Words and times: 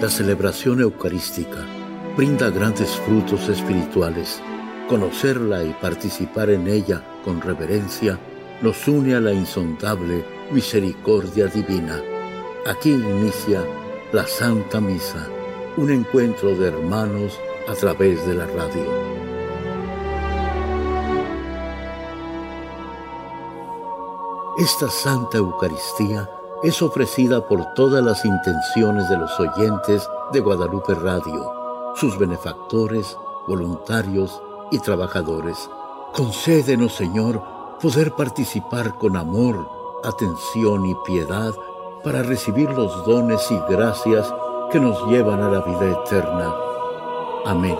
La 0.00 0.08
celebración 0.08 0.80
eucarística 0.80 1.66
brinda 2.16 2.50
grandes 2.50 2.90
frutos 2.98 3.48
espirituales. 3.48 4.40
Conocerla 4.88 5.64
y 5.64 5.72
participar 5.72 6.50
en 6.50 6.68
ella 6.68 7.02
con 7.24 7.40
reverencia 7.40 8.16
nos 8.62 8.86
une 8.86 9.16
a 9.16 9.20
la 9.20 9.32
insondable 9.32 10.24
misericordia 10.52 11.48
divina. 11.48 12.00
Aquí 12.64 12.92
inicia 12.92 13.64
la 14.12 14.24
Santa 14.24 14.80
Misa, 14.80 15.26
un 15.76 15.90
encuentro 15.90 16.54
de 16.54 16.68
hermanos 16.68 17.36
a 17.66 17.74
través 17.74 18.24
de 18.24 18.34
la 18.34 18.46
radio. 18.46 18.86
Esta 24.58 24.88
Santa 24.88 25.38
Eucaristía 25.38 26.30
es 26.62 26.82
ofrecida 26.82 27.46
por 27.46 27.72
todas 27.74 28.02
las 28.02 28.24
intenciones 28.24 29.08
de 29.08 29.16
los 29.16 29.38
oyentes 29.38 30.08
de 30.32 30.40
Guadalupe 30.40 30.94
Radio, 30.94 31.52
sus 31.94 32.18
benefactores, 32.18 33.16
voluntarios 33.46 34.42
y 34.70 34.78
trabajadores. 34.80 35.70
Concédenos, 36.12 36.94
Señor, 36.94 37.42
poder 37.80 38.12
participar 38.12 38.98
con 38.98 39.16
amor, 39.16 39.68
atención 40.02 40.86
y 40.86 40.94
piedad 41.06 41.52
para 42.02 42.22
recibir 42.22 42.70
los 42.70 43.04
dones 43.04 43.40
y 43.50 43.58
gracias 43.72 44.32
que 44.72 44.80
nos 44.80 45.06
llevan 45.08 45.40
a 45.40 45.50
la 45.50 45.60
vida 45.60 46.02
eterna. 46.02 46.54
Amén. 47.46 47.76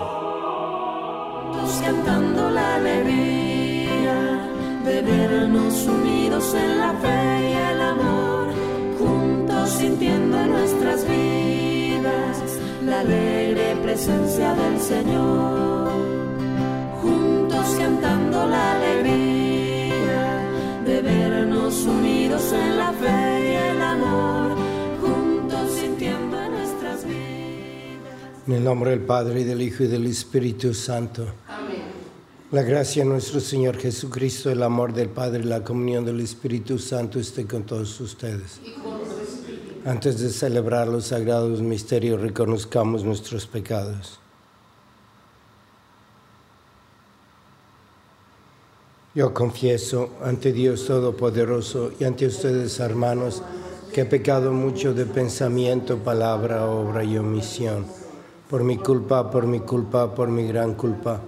La 12.99 13.05
alegre 13.05 13.77
presencia 13.81 14.53
del 14.55 14.79
Señor, 14.79 15.89
juntos 17.01 17.75
cantando 17.77 18.45
la 18.45 18.73
alegría 18.75 20.43
de 20.85 21.01
vernos 21.01 21.85
unidos 21.85 22.51
en 22.51 22.77
la 22.77 22.91
fe 22.91 23.51
y 23.51 23.71
el 23.71 23.81
amor, 23.81 24.57
juntos 25.01 25.71
sintiendo 25.79 26.41
en 26.41 26.51
nuestras 26.51 27.05
vidas. 27.05 28.47
En 28.47 28.53
el 28.53 28.63
nombre 28.63 28.91
del 28.91 29.01
Padre, 29.01 29.41
y 29.41 29.43
del 29.45 29.61
Hijo 29.61 29.83
y 29.83 29.87
del 29.87 30.05
Espíritu 30.05 30.73
Santo. 30.73 31.25
Amén. 31.47 31.83
La 32.51 32.63
gracia 32.63 33.03
de 33.03 33.09
nuestro 33.09 33.39
Señor 33.39 33.77
Jesucristo, 33.77 34.49
el 34.49 34.61
amor 34.61 34.91
del 34.93 35.07
Padre 35.09 35.43
y 35.43 35.47
la 35.47 35.63
comunión 35.63 36.03
del 36.03 36.19
Espíritu 36.19 36.77
Santo 36.77 37.17
esté 37.19 37.45
con 37.45 37.63
todos 37.63 38.01
ustedes. 38.01 38.59
Antes 39.89 40.19
de 40.19 40.29
celebrar 40.29 40.87
los 40.87 41.05
sagrados 41.07 41.63
misterios, 41.63 42.21
reconozcamos 42.21 43.03
nuestros 43.03 43.47
pecados. 43.47 44.19
Yo 49.15 49.33
confieso 49.33 50.11
ante 50.23 50.53
Dios 50.53 50.85
Todopoderoso 50.85 51.91
y 51.99 52.03
ante 52.03 52.27
ustedes, 52.27 52.79
hermanos, 52.79 53.41
que 53.91 54.01
he 54.01 54.05
pecado 54.05 54.51
mucho 54.51 54.93
de 54.93 55.07
pensamiento, 55.07 55.97
palabra, 55.97 56.67
obra 56.67 57.03
y 57.03 57.17
omisión. 57.17 57.87
Por 58.47 58.63
mi 58.63 58.77
culpa, 58.77 59.31
por 59.31 59.47
mi 59.47 59.61
culpa, 59.61 60.13
por 60.13 60.27
mi 60.27 60.47
gran 60.47 60.75
culpa. 60.75 61.19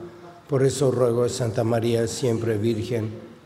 Por 0.48 0.62
eso 0.62 0.92
ruego 0.92 1.24
a 1.24 1.30
Santa 1.30 1.64
María, 1.64 2.06
siempre 2.06 2.60
Virgen, 2.60 3.31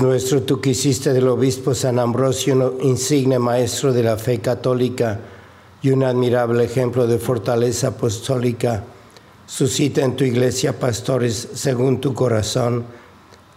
Nuestro, 0.00 0.42
tú 0.42 0.62
que 0.62 0.70
hiciste 0.70 1.12
del 1.12 1.28
obispo 1.28 1.74
San 1.74 1.98
Ambrosio 1.98 2.78
insigne 2.80 3.38
maestro 3.38 3.92
de 3.92 4.02
la 4.02 4.16
fe 4.16 4.38
católica 4.40 5.20
y 5.82 5.90
un 5.90 6.04
admirable 6.04 6.64
ejemplo 6.64 7.06
de 7.06 7.18
fortaleza 7.18 7.88
apostólica, 7.88 8.82
suscita 9.46 10.02
en 10.02 10.16
tu 10.16 10.24
iglesia 10.24 10.78
pastores 10.78 11.50
según 11.52 12.00
tu 12.00 12.14
corazón, 12.14 12.84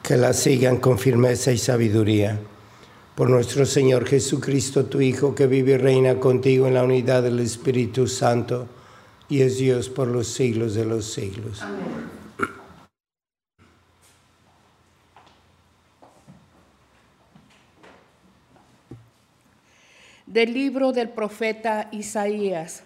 que 0.02 0.18
la 0.18 0.34
sigan 0.34 0.78
con 0.78 1.00
firmeza 1.00 1.54
y 1.54 1.58
sabiduría. 1.58 2.42
Por 3.16 3.30
nuestro 3.30 3.66
Señor 3.66 4.06
Jesucristo, 4.06 4.84
tu 4.84 5.00
Hijo, 5.00 5.34
que 5.34 5.48
vive 5.48 5.74
y 5.74 5.78
reina 5.78 6.20
contigo 6.20 6.68
en 6.68 6.74
la 6.74 6.84
unidad 6.84 7.24
del 7.24 7.40
Espíritu 7.40 8.06
Santo, 8.08 8.68
y 9.30 9.44
es 9.44 9.60
Dios 9.60 9.88
por 9.88 10.10
los 10.10 10.28
siglos 10.28 10.74
de 10.76 10.84
los 10.84 11.06
siglos. 11.06 11.62
Del 20.34 20.52
libro 20.52 20.94
del 20.94 21.10
profeta 21.10 21.90
Isaías. 21.92 22.82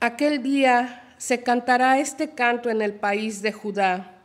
Aquel 0.00 0.42
día 0.42 1.14
se 1.16 1.44
cantará 1.44 2.00
este 2.00 2.30
canto 2.30 2.70
en 2.70 2.82
el 2.82 2.92
país 2.92 3.40
de 3.40 3.52
Judá. 3.52 4.16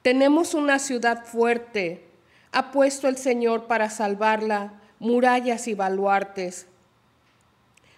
Tenemos 0.00 0.54
una 0.54 0.78
ciudad 0.78 1.26
fuerte, 1.26 2.08
ha 2.50 2.70
puesto 2.70 3.08
el 3.08 3.18
Señor 3.18 3.66
para 3.66 3.90
salvarla 3.90 4.72
murallas 5.00 5.68
y 5.68 5.74
baluartes. 5.74 6.66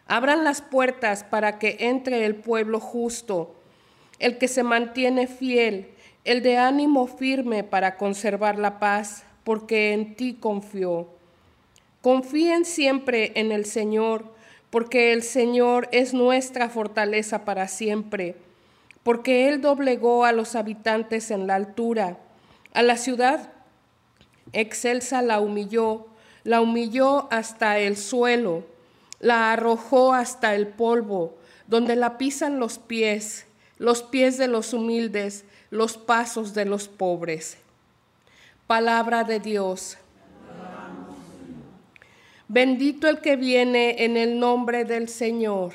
Abran 0.09 0.43
las 0.43 0.61
puertas 0.61 1.23
para 1.23 1.61
que 1.61 1.77
entre 1.79 2.27
el 2.27 2.35
pueblo 2.35 2.81
justo, 2.81 3.55
el 4.19 4.39
que 4.39 4.49
se 4.49 4.65
mantiene 4.65 5.29
fiel, 5.29 5.93
el 6.25 6.43
de 6.43 6.59
ánimo 6.59 7.07
firme 7.07 7.63
para 7.63 7.97
conservar 7.97 8.59
la 8.59 8.81
paz, 8.81 9.23
porque 9.45 9.93
en 9.93 10.17
ti 10.17 10.35
confió. 10.35 11.22
Confíen 12.03 12.67
siempre 12.67 13.33
en 13.37 13.53
el 13.53 13.65
Señor, 13.65 14.35
porque 14.69 15.13
el 15.13 15.23
Señor 15.23 15.89
es 15.93 16.13
nuestra 16.13 16.69
fortaleza 16.69 17.45
para 17.45 17.69
siempre, 17.69 18.37
porque 19.03 19.49
Él 19.49 19.61
doblegó 19.61 20.25
a 20.25 20.33
los 20.33 20.55
habitantes 20.55 21.31
en 21.31 21.47
la 21.47 21.55
altura, 21.55 22.19
a 22.75 22.83
la 22.83 22.97
ciudad 22.97 23.53
excelsa 24.53 25.23
la 25.23 25.41
humilló, 25.41 26.07
la 26.45 26.61
humilló 26.61 27.29
hasta 27.31 27.79
el 27.79 27.97
suelo, 27.97 28.65
la 29.21 29.53
arrojó 29.53 30.13
hasta 30.13 30.55
el 30.55 30.67
polvo, 30.67 31.37
donde 31.67 31.97
la 31.97 32.19
pisan 32.19 32.59
los 32.59 32.79
pies, 32.79 33.47
los 33.79 34.03
pies 34.03 34.39
de 34.39 34.49
los 34.49 34.73
humildes, 34.75 35.45
los 35.71 35.97
pasos 35.97 36.55
de 36.55 36.65
los 36.65 36.89
pobres. 36.89 37.59
Palabra 38.67 39.25
de 39.25 39.41
Dios. 39.41 39.99
Bendito 42.55 43.09
el 43.09 43.23
que 43.23 43.37
viene 43.37 44.05
en 44.05 44.19
el 44.19 44.39
nombre 44.39 44.85
del 44.85 45.09
Señor. 45.09 45.73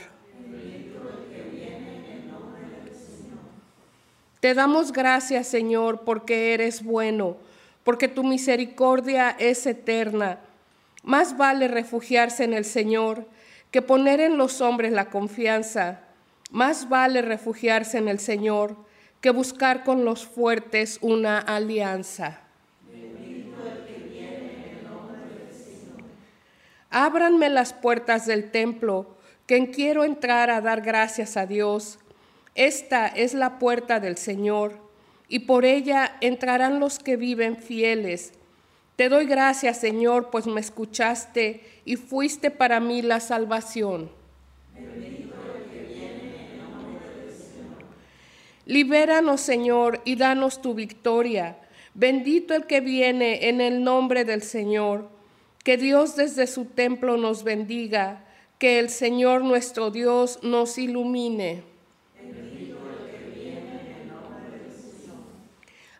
Te 4.39 4.53
damos 4.53 4.93
gracias, 4.93 5.47
Señor, 5.47 6.01
porque 6.05 6.53
eres 6.53 6.83
bueno, 6.83 7.37
porque 7.83 8.07
tu 8.07 8.23
misericordia 8.23 9.35
es 9.39 9.65
eterna. 9.65 10.37
Más 11.01 11.35
vale 11.35 11.67
refugiarse 11.67 12.43
en 12.43 12.53
el 12.53 12.63
Señor 12.63 13.25
que 13.71 13.81
poner 13.81 14.19
en 14.19 14.37
los 14.37 14.61
hombres 14.61 14.91
la 14.91 15.09
confianza. 15.09 16.01
Más 16.51 16.87
vale 16.87 17.23
refugiarse 17.23 17.97
en 17.97 18.07
el 18.07 18.19
Señor 18.19 18.77
que 19.19 19.31
buscar 19.31 19.83
con 19.83 20.05
los 20.05 20.27
fuertes 20.27 20.99
una 21.01 21.39
alianza. 21.39 22.46
Ábranme 26.89 27.49
las 27.49 27.73
puertas 27.73 28.25
del 28.25 28.51
templo, 28.51 29.17
que 29.45 29.69
quiero 29.71 30.03
entrar 30.03 30.49
a 30.49 30.61
dar 30.61 30.81
gracias 30.81 31.37
a 31.37 31.45
Dios. 31.45 31.99
Esta 32.55 33.07
es 33.07 33.33
la 33.33 33.59
puerta 33.59 33.99
del 33.99 34.17
Señor, 34.17 34.73
y 35.27 35.39
por 35.39 35.65
ella 35.65 36.17
entrarán 36.21 36.79
los 36.79 36.99
que 36.99 37.17
viven 37.17 37.57
fieles. 37.57 38.33
Te 38.95 39.09
doy 39.09 39.25
gracias, 39.25 39.79
Señor, 39.79 40.29
pues 40.31 40.47
me 40.47 40.59
escuchaste 40.59 41.63
y 41.85 41.97
fuiste 41.97 42.49
para 42.49 42.79
mí 42.79 43.01
la 43.01 43.19
salvación. 43.19 44.09
Libéranos, 48.65 49.39
Señor, 49.39 50.01
y 50.03 50.15
danos 50.15 50.61
tu 50.61 50.73
victoria. 50.73 51.57
Bendito 51.93 52.53
el 52.53 52.65
que 52.65 52.81
viene 52.81 53.47
en 53.47 53.61
el 53.61 53.83
nombre 53.83 54.25
del 54.25 54.41
Señor. 54.41 55.09
Que 55.67 55.75
Dios 55.75 56.15
desde 56.15 56.47
su 56.47 56.63
templo 56.63 57.17
nos 57.17 57.43
bendiga. 57.43 58.23
Que 58.57 58.79
el 58.79 58.89
Señor 58.89 59.43
nuestro 59.43 59.91
Dios 59.91 60.39
nos 60.41 60.77
ilumine. 60.77 61.61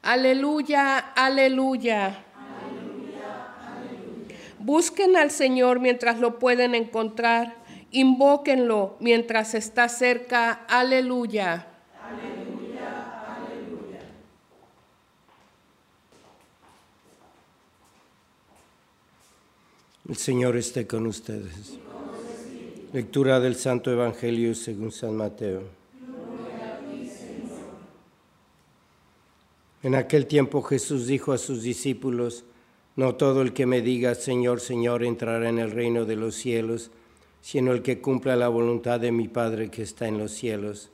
Aleluya, 0.02 1.00
aleluya. 1.00 2.24
Busquen 4.58 5.18
al 5.18 5.32
Señor 5.32 5.82
mientras 5.82 6.20
lo 6.20 6.40
pueden 6.40 6.74
encontrar. 6.74 7.58
Invóquenlo 7.92 8.96
mientras 9.02 9.54
está 9.54 9.90
cerca. 9.90 10.54
Aleluya. 10.70 11.77
El 20.08 20.16
Señor 20.16 20.56
esté 20.56 20.88
con 20.88 21.06
ustedes. 21.06 21.78
Lectura 22.94 23.42
del 23.42 23.56
Santo 23.56 23.92
Evangelio 23.92 24.56
según 24.56 24.94
San 24.94 25.18
Mateo. 25.18 25.64
En 29.84 29.96
aquel 29.96 30.26
tiempo 30.26 30.62
Jesús 30.62 31.08
dijo 31.08 31.34
a 31.34 31.38
sus 31.38 31.62
discípulos, 31.62 32.46
no 32.96 33.16
todo 33.16 33.42
el 33.42 33.52
que 33.52 33.66
me 33.66 33.82
diga 33.82 34.16
Señor, 34.16 34.62
Señor 34.62 35.04
entrará 35.04 35.50
en 35.50 35.60
el 35.60 35.72
reino 35.72 36.06
de 36.06 36.16
los 36.16 36.36
cielos, 36.36 36.90
sino 37.42 37.74
el 37.74 37.82
que 37.82 38.00
cumpla 38.00 38.38
la 38.38 38.48
voluntad 38.48 39.02
de 39.02 39.12
mi 39.12 39.28
Padre 39.28 39.70
que 39.70 39.84
está 39.84 40.08
en 40.08 40.18
los 40.18 40.32
cielos. 40.32 40.90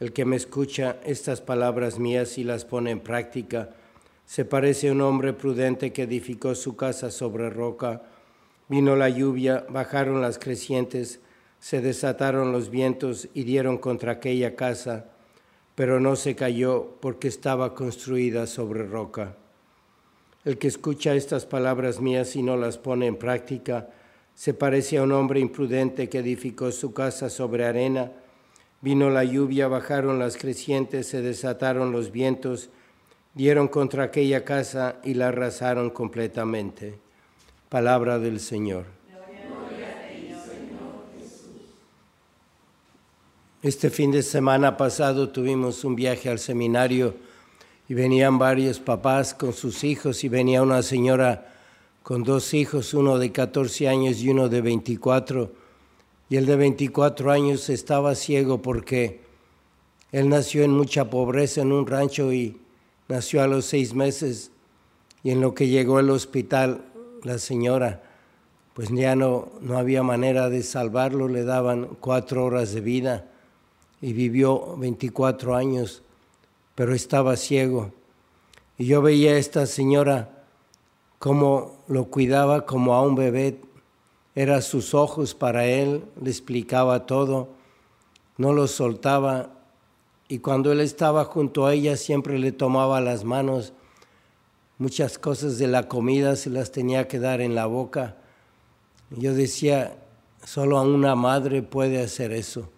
El 0.00 0.12
que 0.12 0.24
me 0.24 0.34
escucha 0.34 0.98
estas 1.04 1.40
palabras 1.40 2.00
mías 2.00 2.36
y 2.36 2.42
las 2.42 2.64
pone 2.64 2.90
en 2.90 3.00
práctica, 3.00 3.76
se 4.26 4.44
parece 4.44 4.88
a 4.88 4.92
un 4.92 5.02
hombre 5.02 5.34
prudente 5.34 5.92
que 5.92 6.02
edificó 6.02 6.56
su 6.56 6.74
casa 6.74 7.12
sobre 7.12 7.48
roca. 7.48 8.02
Vino 8.68 8.96
la 8.96 9.10
lluvia, 9.10 9.66
bajaron 9.68 10.22
las 10.22 10.38
crecientes, 10.38 11.20
se 11.60 11.80
desataron 11.80 12.50
los 12.50 12.70
vientos 12.70 13.28
y 13.34 13.44
dieron 13.44 13.76
contra 13.76 14.12
aquella 14.12 14.56
casa, 14.56 15.06
pero 15.74 16.00
no 16.00 16.16
se 16.16 16.34
cayó 16.34 16.96
porque 17.00 17.28
estaba 17.28 17.74
construida 17.74 18.46
sobre 18.46 18.86
roca. 18.86 19.36
El 20.44 20.58
que 20.58 20.68
escucha 20.68 21.14
estas 21.14 21.46
palabras 21.46 22.00
mías 22.00 22.36
y 22.36 22.42
no 22.42 22.56
las 22.56 22.78
pone 22.78 23.06
en 23.06 23.16
práctica, 23.16 23.90
se 24.34 24.52
parece 24.54 24.98
a 24.98 25.02
un 25.02 25.12
hombre 25.12 25.40
imprudente 25.40 26.08
que 26.08 26.18
edificó 26.18 26.72
su 26.72 26.92
casa 26.92 27.30
sobre 27.30 27.64
arena. 27.64 28.12
Vino 28.80 29.08
la 29.10 29.24
lluvia, 29.24 29.68
bajaron 29.68 30.18
las 30.18 30.36
crecientes, 30.36 31.06
se 31.06 31.22
desataron 31.22 31.92
los 31.92 32.10
vientos, 32.10 32.70
dieron 33.34 33.68
contra 33.68 34.04
aquella 34.04 34.44
casa 34.44 34.96
y 35.02 35.14
la 35.14 35.28
arrasaron 35.28 35.90
completamente. 35.90 37.03
Palabra 37.74 38.20
del 38.20 38.38
Señor. 38.38 38.84
Este 43.64 43.90
fin 43.90 44.12
de 44.12 44.22
semana 44.22 44.76
pasado 44.76 45.30
tuvimos 45.30 45.82
un 45.82 45.96
viaje 45.96 46.28
al 46.28 46.38
seminario 46.38 47.16
y 47.88 47.94
venían 47.94 48.38
varios 48.38 48.78
papás 48.78 49.34
con 49.34 49.52
sus 49.52 49.82
hijos 49.82 50.22
y 50.22 50.28
venía 50.28 50.62
una 50.62 50.84
señora 50.84 51.52
con 52.04 52.22
dos 52.22 52.54
hijos, 52.54 52.94
uno 52.94 53.18
de 53.18 53.32
14 53.32 53.88
años 53.88 54.20
y 54.20 54.28
uno 54.28 54.48
de 54.48 54.60
24. 54.60 55.50
Y 56.30 56.36
el 56.36 56.46
de 56.46 56.54
24 56.54 57.32
años 57.32 57.68
estaba 57.70 58.14
ciego 58.14 58.62
porque 58.62 59.18
él 60.12 60.28
nació 60.28 60.62
en 60.62 60.70
mucha 60.70 61.10
pobreza 61.10 61.62
en 61.62 61.72
un 61.72 61.88
rancho 61.88 62.32
y 62.32 62.56
nació 63.08 63.42
a 63.42 63.48
los 63.48 63.64
seis 63.64 63.94
meses. 63.94 64.52
Y 65.24 65.32
en 65.32 65.40
lo 65.40 65.54
que 65.54 65.66
llegó 65.66 65.98
al 65.98 66.10
hospital, 66.10 66.93
la 67.24 67.38
señora, 67.38 68.02
pues 68.74 68.90
ya 68.90 69.16
no, 69.16 69.48
no 69.60 69.78
había 69.78 70.02
manera 70.02 70.48
de 70.48 70.62
salvarlo, 70.62 71.26
le 71.28 71.44
daban 71.44 71.96
cuatro 72.00 72.44
horas 72.44 72.72
de 72.72 72.80
vida 72.80 73.26
y 74.00 74.12
vivió 74.12 74.76
24 74.76 75.56
años, 75.56 76.02
pero 76.74 76.94
estaba 76.94 77.36
ciego. 77.36 77.92
Y 78.78 78.86
yo 78.86 79.02
veía 79.02 79.32
a 79.32 79.38
esta 79.38 79.66
señora 79.66 80.44
cómo 81.18 81.78
lo 81.88 82.06
cuidaba 82.06 82.66
como 82.66 82.94
a 82.94 83.02
un 83.02 83.14
bebé, 83.14 83.60
era 84.34 84.60
sus 84.60 84.94
ojos 84.94 85.34
para 85.34 85.64
él, 85.66 86.04
le 86.20 86.30
explicaba 86.30 87.06
todo, 87.06 87.48
no 88.36 88.52
lo 88.52 88.66
soltaba 88.66 89.50
y 90.28 90.38
cuando 90.38 90.72
él 90.72 90.80
estaba 90.80 91.24
junto 91.24 91.66
a 91.66 91.74
ella 91.74 91.96
siempre 91.96 92.38
le 92.38 92.52
tomaba 92.52 93.00
las 93.00 93.24
manos, 93.24 93.72
muchas 94.84 95.18
cosas 95.18 95.58
de 95.58 95.66
la 95.66 95.88
comida 95.88 96.36
se 96.36 96.50
las 96.50 96.70
tenía 96.70 97.08
que 97.08 97.18
dar 97.18 97.40
en 97.40 97.54
la 97.54 97.66
boca. 97.66 98.16
Yo 99.10 99.34
decía, 99.34 99.96
solo 100.44 100.78
a 100.78 100.82
una 100.82 101.14
madre 101.14 101.62
puede 101.62 102.02
hacer 102.02 102.32
eso 102.32 102.68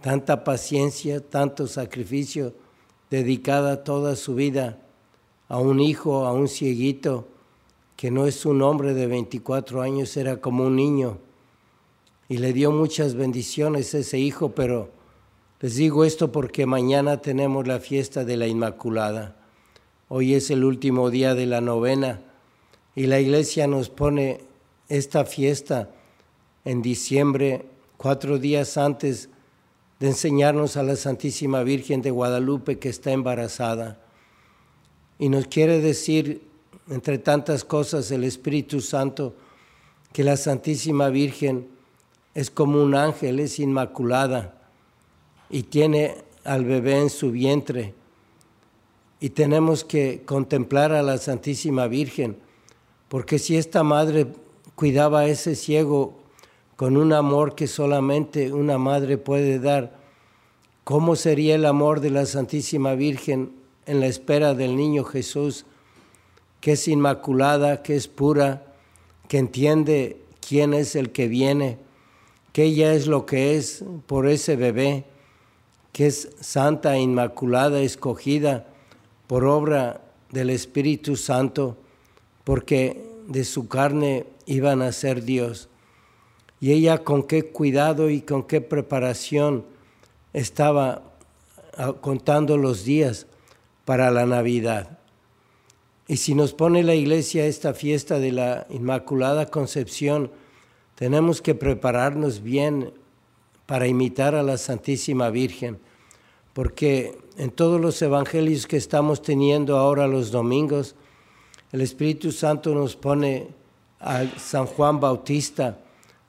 tanta 0.00 0.44
paciencia, 0.44 1.20
tanto 1.20 1.66
sacrificio, 1.66 2.54
dedicada 3.10 3.84
toda 3.84 4.16
su 4.16 4.34
vida 4.34 4.78
a 5.48 5.58
un 5.58 5.80
hijo, 5.80 6.26
a 6.26 6.32
un 6.32 6.48
cieguito, 6.48 7.26
que 7.96 8.10
no 8.10 8.26
es 8.26 8.46
un 8.46 8.62
hombre 8.62 8.94
de 8.94 9.06
24 9.06 9.82
años, 9.82 10.16
era 10.16 10.40
como 10.40 10.64
un 10.64 10.76
niño. 10.76 11.18
Y 12.28 12.38
le 12.38 12.52
dio 12.52 12.70
muchas 12.72 13.14
bendiciones 13.14 13.94
a 13.94 13.98
ese 13.98 14.18
hijo, 14.18 14.50
pero 14.50 14.90
les 15.60 15.74
digo 15.76 16.04
esto 16.04 16.30
porque 16.30 16.66
mañana 16.66 17.20
tenemos 17.20 17.66
la 17.66 17.80
fiesta 17.80 18.24
de 18.24 18.36
la 18.36 18.46
Inmaculada. 18.46 19.45
Hoy 20.08 20.34
es 20.34 20.50
el 20.50 20.62
último 20.62 21.10
día 21.10 21.34
de 21.34 21.46
la 21.46 21.60
novena 21.60 22.20
y 22.94 23.06
la 23.06 23.18
iglesia 23.18 23.66
nos 23.66 23.88
pone 23.88 24.40
esta 24.88 25.24
fiesta 25.24 25.90
en 26.64 26.80
diciembre, 26.80 27.64
cuatro 27.96 28.38
días 28.38 28.76
antes 28.76 29.28
de 29.98 30.06
enseñarnos 30.06 30.76
a 30.76 30.84
la 30.84 30.94
Santísima 30.94 31.64
Virgen 31.64 32.02
de 32.02 32.12
Guadalupe 32.12 32.78
que 32.78 32.88
está 32.88 33.10
embarazada. 33.10 34.00
Y 35.18 35.28
nos 35.28 35.48
quiere 35.48 35.80
decir, 35.80 36.40
entre 36.88 37.18
tantas 37.18 37.64
cosas, 37.64 38.08
el 38.12 38.22
Espíritu 38.22 38.80
Santo, 38.80 39.34
que 40.12 40.22
la 40.22 40.36
Santísima 40.36 41.08
Virgen 41.08 41.66
es 42.32 42.48
como 42.48 42.80
un 42.80 42.94
ángel, 42.94 43.40
es 43.40 43.58
inmaculada 43.58 44.68
y 45.50 45.64
tiene 45.64 46.14
al 46.44 46.64
bebé 46.64 47.00
en 47.00 47.10
su 47.10 47.32
vientre. 47.32 47.92
Y 49.20 49.30
tenemos 49.30 49.84
que 49.84 50.22
contemplar 50.24 50.92
a 50.92 51.02
la 51.02 51.18
Santísima 51.18 51.86
Virgen, 51.86 52.36
porque 53.08 53.38
si 53.38 53.56
esta 53.56 53.82
madre 53.82 54.26
cuidaba 54.76 55.20
a 55.20 55.26
ese 55.26 55.54
ciego 55.54 56.14
con 56.76 56.98
un 56.98 57.14
amor 57.14 57.54
que 57.54 57.66
solamente 57.66 58.52
una 58.52 58.78
madre 58.78 59.16
puede 59.16 59.58
dar. 59.58 59.98
¿Cómo 60.84 61.16
sería 61.16 61.54
el 61.54 61.64
amor 61.64 62.00
de 62.00 62.10
la 62.10 62.26
Santísima 62.26 62.94
Virgen 62.94 63.52
en 63.86 64.00
la 64.00 64.06
espera 64.06 64.54
del 64.54 64.76
niño 64.76 65.02
Jesús, 65.02 65.64
que 66.60 66.72
es 66.72 66.86
inmaculada, 66.86 67.82
que 67.82 67.96
es 67.96 68.06
pura, 68.06 68.74
que 69.26 69.38
entiende 69.38 70.20
quién 70.46 70.74
es 70.74 70.94
el 70.94 71.10
que 71.10 71.28
viene, 71.28 71.78
que 72.52 72.64
ella 72.64 72.92
es 72.92 73.06
lo 73.06 73.24
que 73.26 73.56
es 73.56 73.82
por 74.06 74.28
ese 74.28 74.54
bebé, 74.54 75.04
que 75.92 76.06
es 76.06 76.28
santa, 76.40 76.98
inmaculada, 76.98 77.80
escogida 77.80 78.66
por 79.26 79.44
obra 79.44 80.00
del 80.30 80.50
Espíritu 80.50 81.16
Santo, 81.16 81.76
porque 82.44 83.04
de 83.28 83.44
su 83.44 83.68
carne 83.68 84.26
iban 84.46 84.82
a 84.82 84.92
ser 84.92 85.24
Dios 85.24 85.68
y 86.60 86.72
ella 86.72 87.04
con 87.04 87.22
qué 87.24 87.46
cuidado 87.46 88.10
y 88.10 88.22
con 88.22 88.44
qué 88.44 88.60
preparación 88.60 89.64
estaba 90.32 91.02
ah, 91.76 91.94
contando 92.00 92.56
los 92.56 92.84
días 92.84 93.26
para 93.84 94.10
la 94.10 94.26
Navidad. 94.26 94.98
Y 96.08 96.18
si 96.18 96.34
nos 96.34 96.54
pone 96.54 96.82
la 96.82 96.94
iglesia 96.94 97.46
esta 97.46 97.74
fiesta 97.74 98.18
de 98.18 98.32
la 98.32 98.66
Inmaculada 98.70 99.46
Concepción, 99.46 100.30
tenemos 100.94 101.42
que 101.42 101.54
prepararnos 101.54 102.42
bien 102.42 102.92
para 103.66 103.86
imitar 103.86 104.34
a 104.34 104.42
la 104.42 104.56
Santísima 104.56 105.30
Virgen, 105.30 105.78
porque 106.52 107.18
en 107.36 107.50
todos 107.50 107.80
los 107.80 108.00
evangelios 108.00 108.66
que 108.66 108.76
estamos 108.76 109.22
teniendo 109.22 109.76
ahora 109.76 110.06
los 110.06 110.30
domingos, 110.30 110.94
el 111.72 111.82
Espíritu 111.82 112.32
Santo 112.32 112.74
nos 112.74 112.96
pone 112.96 113.48
a 114.00 114.24
San 114.38 114.66
Juan 114.66 115.00
Bautista 115.00 115.78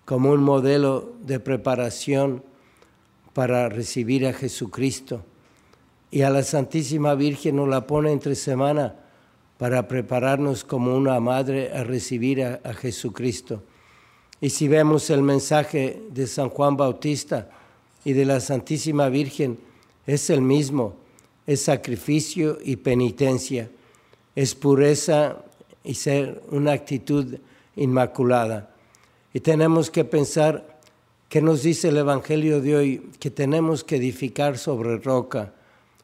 como 0.04 0.32
un 0.32 0.44
modelo 0.44 1.14
de 1.22 1.40
preparación 1.40 2.44
para 3.34 3.70
recibir 3.70 4.26
a 4.26 4.34
Jesucristo. 4.34 5.24
Y 6.12 6.22
a 6.22 6.30
la 6.30 6.44
Santísima 6.44 7.14
Virgen 7.16 7.58
nos 7.58 7.68
la 7.68 7.86
pone 7.86 8.12
entre 8.12 8.36
semana 8.36 8.96
para 9.58 9.88
prepararnos 9.88 10.64
como 10.64 10.96
una 10.96 11.20
madre 11.20 11.72
a 11.74 11.84
recibir 11.84 12.44
a, 12.44 12.74
Jesucristo. 12.74 13.64
Y 14.40 14.50
si 14.50 14.68
vemos 14.68 15.10
el 15.10 15.22
mensaje 15.22 16.02
de 16.12 16.28
San 16.28 16.50
Juan 16.50 16.78
Bautista 16.78 17.50
y 18.06 18.14
de 18.14 18.26
la 18.26 18.40
Santísima 18.40 19.10
Virgen, 19.10 19.58
es 20.08 20.30
el 20.30 20.42
mismo, 20.42 20.96
es 21.46 21.62
sacrificio 21.62 22.58
y 22.64 22.78
penitencia, 22.78 23.70
es 24.36 24.56
pureza 24.56 25.44
y 25.84 25.94
ser 25.94 26.42
una 26.50 26.72
actitud 26.72 27.38
inmaculada. 27.76 28.74
Y 29.34 29.42
tenemos 29.42 29.92
que 29.92 30.06
pensar 30.06 30.80
qué 31.30 31.42
nos 31.42 31.62
dice 31.62 31.90
el 31.90 31.98
Evangelio 31.98 32.62
de 32.62 32.76
hoy, 32.76 33.12
que 33.20 33.30
tenemos 33.30 33.84
que 33.84 33.98
edificar 33.98 34.58
sobre 34.58 34.98
roca, 34.98 35.54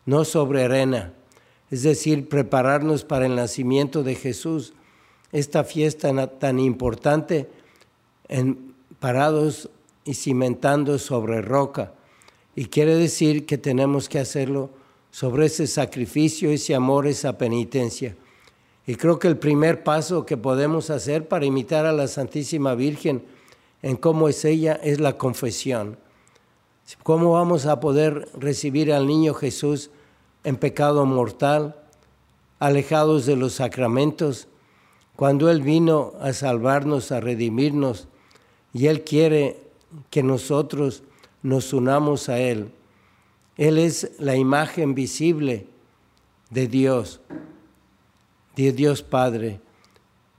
no 0.06 0.26
sobre 0.26 0.64
arena, 0.64 1.14
es 1.72 1.84
decir, 1.84 2.30
prepararnos 2.30 3.04
para 3.04 3.26
el 3.26 3.36
nacimiento 3.36 4.04
de 4.04 4.16
Jesús, 4.16 4.74
esta 5.32 5.64
fiesta 5.64 6.28
tan 6.28 6.60
importante, 6.60 7.50
en, 8.28 8.76
parados 9.00 9.70
y 10.06 10.14
cimentando 10.14 11.00
sobre 11.00 11.42
roca. 11.42 11.94
Y 12.56 12.66
quiere 12.66 12.96
decir 12.96 13.46
que 13.46 13.58
tenemos 13.58 14.10
que 14.10 14.20
hacerlo 14.20 14.70
sobre 15.12 15.46
ese 15.46 15.68
sacrificio, 15.68 16.50
ese 16.50 16.76
amor, 16.76 17.08
esa 17.08 17.38
penitencia. 17.38 18.16
Y 18.86 18.96
creo 18.96 19.20
que 19.20 19.28
el 19.28 19.38
primer 19.38 19.84
paso 19.84 20.26
que 20.26 20.38
podemos 20.38 20.90
hacer 20.90 21.28
para 21.28 21.46
imitar 21.46 21.86
a 21.86 21.94
la 21.94 22.08
Santísima 22.08 22.76
Virgen 22.76 23.24
en 23.82 23.96
cómo 23.96 24.28
es 24.28 24.44
ella 24.46 24.80
es 24.84 25.00
la 25.00 25.18
confesión. 25.18 25.98
¿Cómo 27.02 27.32
vamos 27.32 27.66
a 27.66 27.80
poder 27.80 28.30
recibir 28.38 28.92
al 28.92 29.08
niño 29.08 29.34
Jesús 29.34 29.90
en 30.44 30.58
pecado 30.58 31.06
mortal, 31.06 31.76
alejados 32.60 33.26
de 33.26 33.36
los 33.36 33.54
sacramentos, 33.54 34.48
cuando 35.16 35.50
Él 35.50 35.62
vino 35.62 36.14
a 36.20 36.34
salvarnos, 36.34 37.12
a 37.12 37.22
redimirnos, 37.22 38.08
y 38.74 38.88
Él 38.88 39.04
quiere 39.04 39.62
que 40.10 40.24
nosotros 40.24 41.04
nos 41.44 41.74
unamos 41.74 42.30
a 42.30 42.40
Él? 42.40 42.72
Él 43.58 43.78
es 43.78 44.12
la 44.18 44.36
imagen 44.36 44.96
visible 44.96 45.68
de 46.50 46.68
Dios 46.68 47.22
de 48.56 48.72
Dios 48.72 49.02
Padre. 49.02 49.60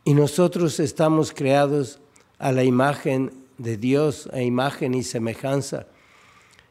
Y 0.04 0.14
nosotros 0.14 0.80
estamos 0.80 1.32
creados 1.32 2.00
a 2.38 2.52
la 2.52 2.64
imagen 2.64 3.32
de 3.58 3.76
Dios, 3.76 4.28
a 4.32 4.42
imagen 4.42 4.94
y 4.94 5.02
semejanza. 5.02 5.87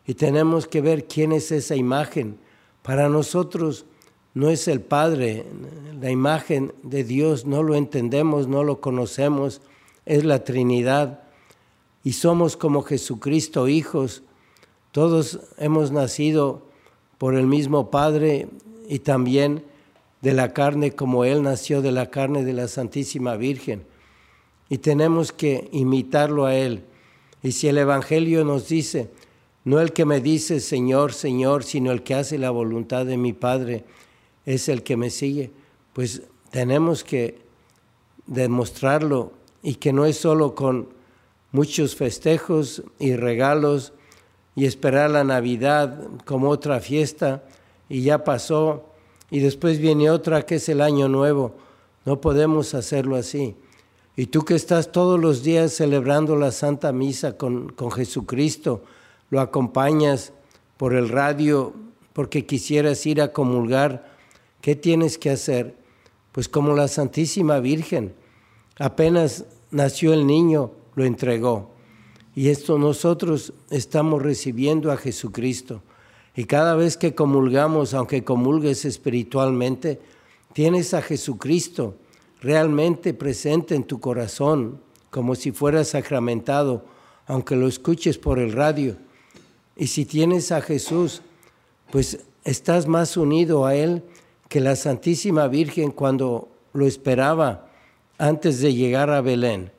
Y 0.05 0.15
tenemos 0.15 0.67
que 0.67 0.81
ver 0.81 1.07
quién 1.07 1.31
es 1.31 1.51
esa 1.51 1.75
imagen. 1.75 2.37
Para 2.81 3.09
nosotros 3.09 3.85
no 4.33 4.49
es 4.49 4.67
el 4.67 4.81
Padre, 4.81 5.45
la 5.99 6.11
imagen 6.11 6.73
de 6.83 7.03
Dios, 7.03 7.45
no 7.45 7.63
lo 7.63 7.75
entendemos, 7.75 8.47
no 8.47 8.63
lo 8.63 8.81
conocemos, 8.81 9.61
es 10.05 10.23
la 10.25 10.43
Trinidad. 10.43 11.22
Y 12.03 12.13
somos 12.13 12.57
como 12.57 12.81
Jesucristo, 12.81 13.67
hijos. 13.67 14.23
Todos 14.91 15.39
hemos 15.57 15.91
nacido 15.91 16.61
por 17.17 17.35
el 17.35 17.47
mismo 17.47 17.89
Padre 17.89 18.49
y 18.89 18.99
también 18.99 19.63
de 20.21 20.33
la 20.33 20.53
carne 20.53 20.91
como 20.91 21.25
Él 21.25 21.43
nació 21.43 21.81
de 21.81 21.91
la 21.91 22.09
carne 22.09 22.43
de 22.43 22.53
la 22.53 22.67
Santísima 22.67 23.35
Virgen. 23.35 23.85
Y 24.69 24.79
tenemos 24.79 25.31
que 25.31 25.69
imitarlo 25.71 26.45
a 26.45 26.55
Él. 26.55 26.83
Y 27.41 27.51
si 27.51 27.67
el 27.67 27.77
Evangelio 27.77 28.43
nos 28.43 28.67
dice, 28.67 29.09
no 29.65 29.79
el 29.79 29.93
que 29.93 30.05
me 30.05 30.19
dice 30.19 30.59
Señor, 30.59 31.13
Señor, 31.13 31.63
sino 31.63 31.91
el 31.91 32.03
que 32.03 32.15
hace 32.15 32.37
la 32.37 32.51
voluntad 32.51 33.05
de 33.05 33.17
mi 33.17 33.33
Padre, 33.33 33.85
es 34.45 34.67
el 34.67 34.83
que 34.83 34.97
me 34.97 35.09
sigue, 35.09 35.51
pues 35.93 36.23
tenemos 36.51 37.03
que 37.03 37.39
demostrarlo 38.27 39.31
y 39.61 39.75
que 39.75 39.93
no 39.93 40.05
es 40.05 40.17
solo 40.17 40.55
con 40.55 40.89
muchos 41.53 41.95
festejos 41.95 42.83
y 42.99 43.15
regalos 43.15 43.93
y 44.55 44.65
esperar 44.65 45.09
la 45.09 45.23
Navidad 45.23 46.07
como 46.25 46.49
otra 46.49 46.81
fiesta 46.81 47.43
y 47.87 48.01
ya 48.01 48.25
pasó 48.25 48.89
y 49.31 49.39
después 49.39 49.79
viene 49.79 50.09
otra 50.09 50.45
que 50.45 50.55
es 50.55 50.67
el 50.67 50.81
año 50.81 51.07
nuevo. 51.07 51.55
No 52.05 52.19
podemos 52.19 52.73
hacerlo 52.73 53.15
así. 53.15 53.55
Y 54.15 54.27
tú 54.27 54.43
que 54.43 54.55
estás 54.55 54.91
todos 54.91 55.19
los 55.19 55.43
días 55.43 55.73
celebrando 55.73 56.35
la 56.35 56.51
Santa 56.51 56.91
Misa 56.91 57.37
con, 57.37 57.69
con 57.69 57.91
Jesucristo, 57.91 58.83
lo 59.29 59.39
acompañas 59.39 60.33
por 60.77 60.93
el 60.93 61.09
radio 61.09 61.73
porque 62.13 62.45
quisieras 62.45 63.05
ir 63.05 63.21
a 63.21 63.31
comulgar, 63.31 64.11
¿qué 64.61 64.75
tienes 64.75 65.17
que 65.17 65.31
hacer? 65.31 65.75
Pues 66.31 66.47
como 66.47 66.75
la 66.75 66.87
Santísima 66.87 67.59
Virgen, 67.59 68.13
apenas 68.77 69.45
nació 69.71 70.13
el 70.13 70.27
niño, 70.27 70.71
lo 70.95 71.05
entregó. 71.05 71.71
Y 72.35 72.49
esto 72.49 72.77
nosotros 72.77 73.53
estamos 73.69 74.21
recibiendo 74.21 74.91
a 74.91 74.97
Jesucristo. 74.97 75.81
Y 76.35 76.45
cada 76.45 76.75
vez 76.75 76.97
que 76.97 77.13
comulgamos, 77.13 77.93
aunque 77.93 78.23
comulgues 78.23 78.85
espiritualmente, 78.85 79.99
tienes 80.53 80.93
a 80.93 81.01
Jesucristo 81.01 81.95
realmente 82.41 83.13
presente 83.13 83.75
en 83.75 83.83
tu 83.83 83.99
corazón, 83.99 84.81
como 85.11 85.35
si 85.35 85.51
fuera 85.51 85.83
sacramentado, 85.83 86.85
aunque 87.27 87.55
lo 87.55 87.67
escuches 87.67 88.17
por 88.17 88.39
el 88.39 88.51
radio. 88.51 88.97
Y 89.75 89.87
si 89.87 90.05
tienes 90.05 90.51
a 90.51 90.61
Jesús, 90.61 91.21
pues 91.91 92.19
estás 92.43 92.87
más 92.87 93.15
unido 93.15 93.65
a 93.65 93.75
Él 93.75 94.03
que 94.49 94.59
la 94.59 94.75
Santísima 94.75 95.47
Virgen 95.47 95.91
cuando 95.91 96.49
lo 96.73 96.87
esperaba 96.87 97.69
antes 98.17 98.59
de 98.59 98.73
llegar 98.73 99.09
a 99.11 99.21
Belén. 99.21 99.71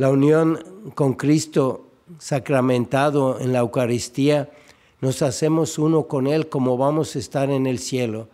La 0.00 0.08
unión 0.08 0.58
con 0.94 1.12
Cristo 1.12 1.90
sacramentado 2.18 3.38
en 3.38 3.52
la 3.52 3.58
Eucaristía 3.58 4.48
nos 5.02 5.20
hacemos 5.20 5.78
uno 5.78 6.08
con 6.08 6.26
Él 6.26 6.48
como 6.48 6.78
vamos 6.78 7.14
a 7.14 7.18
estar 7.18 7.50
en 7.50 7.66
el 7.66 7.78
cielo. 7.78 8.30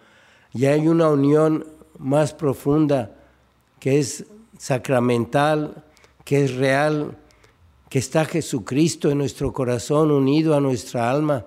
Y 0.54 0.66
hay 0.66 0.86
una 0.86 1.08
unión 1.08 1.66
más 1.98 2.34
profunda 2.34 3.16
que 3.80 3.98
es 3.98 4.26
sacramental, 4.56 5.82
que 6.24 6.44
es 6.44 6.54
real, 6.54 7.18
que 7.88 7.98
está 7.98 8.24
Jesucristo 8.26 9.10
en 9.10 9.18
nuestro 9.18 9.52
corazón 9.52 10.12
unido 10.12 10.54
a 10.54 10.60
nuestra 10.60 11.10
alma, 11.10 11.46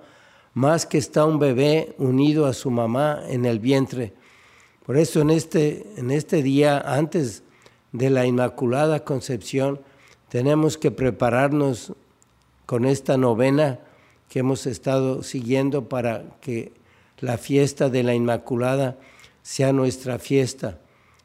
más 0.52 0.84
que 0.84 0.98
está 0.98 1.24
un 1.24 1.38
bebé 1.38 1.94
unido 1.96 2.44
a 2.44 2.52
su 2.52 2.70
mamá 2.70 3.22
en 3.26 3.46
el 3.46 3.58
vientre. 3.58 4.12
Por 4.84 4.98
eso 4.98 5.22
en 5.22 5.30
este, 5.30 5.94
en 5.96 6.10
este 6.10 6.42
día, 6.42 6.78
antes 6.78 7.42
de 7.92 8.10
la 8.10 8.26
Inmaculada 8.26 9.02
Concepción, 9.02 9.80
tenemos 10.30 10.78
que 10.78 10.92
prepararnos 10.92 11.92
con 12.64 12.84
esta 12.84 13.16
novena 13.16 13.80
que 14.28 14.38
hemos 14.38 14.64
estado 14.66 15.24
siguiendo 15.24 15.88
para 15.88 16.22
que 16.40 16.72
la 17.18 17.36
fiesta 17.36 17.90
de 17.90 18.04
la 18.04 18.14
Inmaculada 18.14 18.96
sea 19.42 19.72
nuestra 19.72 20.20
fiesta, 20.20 20.78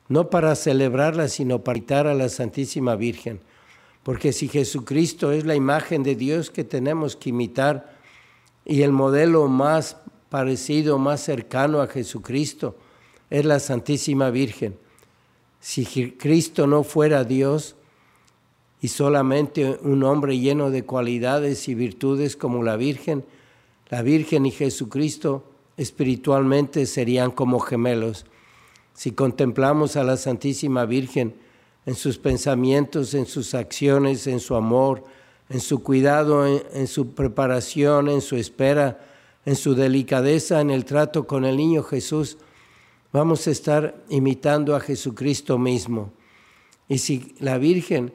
no 0.10 0.32
para 0.32 0.56
celebrarla, 0.56 1.28
sino 1.28 1.64
para 1.64 1.78
imitar 1.78 2.08
a 2.08 2.16
la 2.16 2.30
Santísima 2.30 2.96
Virgen. 2.96 3.42
Porque 4.02 4.34
si 4.34 4.48
Jesucristo 4.48 5.32
es 5.32 5.46
la 5.46 5.54
imagen 5.54 6.02
de 6.02 6.16
Dios 6.16 6.50
que 6.50 6.64
tenemos 6.64 7.16
que 7.16 7.30
imitar 7.30 7.96
y 8.66 8.82
el 8.82 8.92
modelo 8.92 9.48
más 9.48 9.98
parecido, 10.30 10.98
más 10.98 11.22
cercano 11.22 11.82
a 11.82 11.88
Jesucristo, 11.88 12.76
es 13.30 13.46
la 13.46 13.60
Santísima 13.60 14.32
Virgen. 14.32 14.78
Si 15.60 15.86
Cristo 16.18 16.66
no 16.66 16.84
fuera 16.84 17.24
Dios, 17.24 17.76
y 18.86 18.88
solamente 18.88 19.80
un 19.82 20.04
hombre 20.04 20.38
lleno 20.38 20.70
de 20.70 20.86
cualidades 20.86 21.68
y 21.70 21.74
virtudes 21.74 22.36
como 22.36 22.62
la 22.62 22.77
Virgen, 22.77 23.25
la 23.89 24.04
Virgen 24.04 24.46
y 24.46 24.51
Jesucristo 24.51 25.44
espiritualmente 25.75 26.86
serían 26.86 27.32
como 27.32 27.60
gemelos. 27.60 28.27
Si 28.94 29.13
contemplamos 29.13 29.96
a 29.96 30.04
la 30.04 30.18
Santísima 30.18 30.86
Virgen 30.86 31.34
en 31.88 31.96
sus 31.96 32.20
pensamientos, 32.20 33.15
en 33.15 33.25
sus 33.25 33.56
acciones, 33.56 34.27
en 34.27 34.39
su 34.39 34.54
amor, 34.54 35.04
en 35.50 35.62
su 35.62 35.82
cuidado, 35.82 36.46
en, 36.46 36.86
su 36.86 37.15
preparación, 37.15 38.08
en 38.08 38.22
su 38.22 38.36
espera, 38.36 39.04
en 39.48 39.56
su 39.56 39.74
delicadeza, 39.74 40.62
en 40.62 40.70
el 40.70 40.86
trato 40.86 41.25
con 41.25 41.44
el 41.44 41.58
niño 41.58 41.82
Jesús, 41.82 42.38
vamos 43.12 43.48
a 43.48 43.50
estar 43.50 43.96
imitando 44.10 44.75
a 44.75 44.80
Jesucristo 44.80 45.58
mismo. 45.58 46.12
Y 46.88 47.00
si 47.00 47.34
la 47.39 47.58
Virgen 47.58 48.13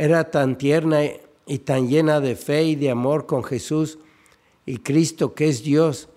era 0.00 0.30
tan 0.30 0.56
tierna 0.56 1.00
y 1.44 1.58
tan 1.58 1.88
llena 1.88 2.20
de 2.20 2.36
fe 2.36 2.62
y 2.62 2.76
de 2.76 2.88
amor 2.88 3.26
con 3.26 3.42
Jesús 3.42 3.98
y 4.64 4.78
Cristo, 4.78 5.34
que 5.34 5.48
es 5.48 5.64
Dios, 5.64 6.08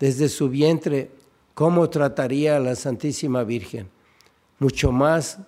desde 0.00 0.28
su 0.28 0.48
vientre, 0.48 1.12
¿cómo 1.54 1.88
trataría 1.90 2.56
a 2.56 2.60
la 2.60 2.74
Santísima 2.74 3.44
Virgen? 3.44 3.88
Mucho 4.58 4.90
más 4.90 5.38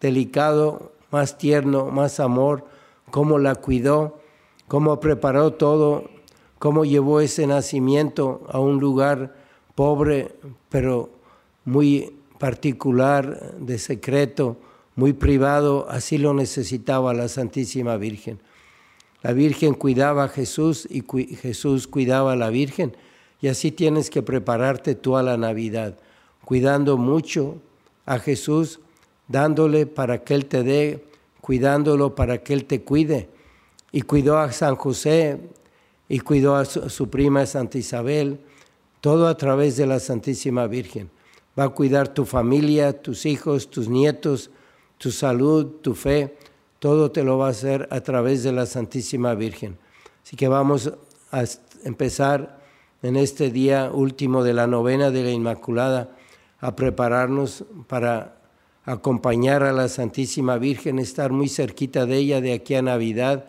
delicado, 0.00 0.92
más 1.10 1.38
tierno, 1.38 1.86
más 1.86 2.20
amor, 2.20 2.66
cómo 3.10 3.40
la 3.40 3.56
cuidó, 3.56 4.20
cómo 4.68 5.00
preparó 5.00 5.54
todo, 5.54 6.08
cómo 6.60 6.84
llevó 6.84 7.20
ese 7.20 7.48
nacimiento 7.48 8.46
a 8.48 8.60
un 8.60 8.78
lugar 8.78 9.34
pobre, 9.74 10.36
pero 10.68 11.10
muy 11.64 12.14
particular, 12.38 13.56
de 13.58 13.78
secreto, 13.80 14.56
muy 14.94 15.12
privado, 15.12 15.86
así 15.88 16.18
lo 16.18 16.34
necesitaba 16.34 17.14
la 17.14 17.28
Santísima 17.28 17.96
Virgen. 17.96 18.38
La 19.22 19.32
Virgen 19.32 19.74
cuidaba 19.74 20.24
a 20.24 20.28
Jesús 20.28 20.86
y 20.90 21.02
Jesús 21.36 21.86
cuidaba 21.86 22.32
a 22.32 22.36
la 22.36 22.50
Virgen. 22.50 22.96
Y 23.40 23.48
así 23.48 23.72
tienes 23.72 24.10
que 24.10 24.22
prepararte 24.22 24.94
tú 24.94 25.16
a 25.16 25.22
la 25.22 25.36
Navidad, 25.36 25.98
cuidando 26.44 26.96
mucho 26.96 27.56
a 28.04 28.18
Jesús, 28.18 28.80
dándole 29.28 29.86
para 29.86 30.22
que 30.22 30.34
Él 30.34 30.46
te 30.46 30.62
dé, 30.62 31.04
cuidándolo 31.40 32.14
para 32.14 32.42
que 32.42 32.52
Él 32.52 32.64
te 32.64 32.82
cuide. 32.82 33.28
Y 33.90 34.02
cuidó 34.02 34.38
a 34.38 34.52
San 34.52 34.76
José 34.76 35.40
y 36.08 36.20
cuidó 36.20 36.56
a 36.56 36.64
su, 36.64 37.08
prima 37.08 37.46
Santa 37.46 37.78
Isabel, 37.78 38.40
todo 39.00 39.28
a 39.28 39.36
través 39.36 39.76
de 39.76 39.86
la 39.86 39.98
Santísima 40.00 40.66
Virgen. 40.66 41.10
Va 41.58 41.64
a 41.64 41.68
cuidar 41.70 42.08
tu 42.08 42.24
familia, 42.24 43.02
tus 43.02 43.26
hijos, 43.26 43.70
tus 43.70 43.88
nietos, 43.88 44.50
tu 45.02 45.10
salud, 45.10 45.66
tu 45.82 45.96
fe, 45.96 46.36
todo 46.78 47.10
te 47.10 47.24
lo 47.24 47.36
va 47.36 47.48
a 47.48 47.50
hacer 47.50 47.88
a 47.90 48.02
través 48.02 48.44
de 48.44 48.52
la 48.52 48.66
Santísima 48.66 49.34
Virgen. 49.34 49.76
Así 50.22 50.36
que 50.36 50.46
vamos 50.46 50.92
a 51.32 51.42
empezar 51.82 52.60
en 53.02 53.16
este 53.16 53.50
día 53.50 53.90
último 53.92 54.44
de 54.44 54.54
la 54.54 54.68
novena 54.68 55.10
de 55.10 55.24
la 55.24 55.32
Inmaculada 55.32 56.10
a 56.60 56.76
prepararnos 56.76 57.64
para 57.88 58.36
acompañar 58.84 59.64
a 59.64 59.72
la 59.72 59.88
Santísima 59.88 60.56
Virgen, 60.56 61.00
estar 61.00 61.32
muy 61.32 61.48
cerquita 61.48 62.06
de 62.06 62.18
ella 62.18 62.40
de 62.40 62.52
aquí 62.52 62.76
a 62.76 62.82
Navidad, 62.82 63.46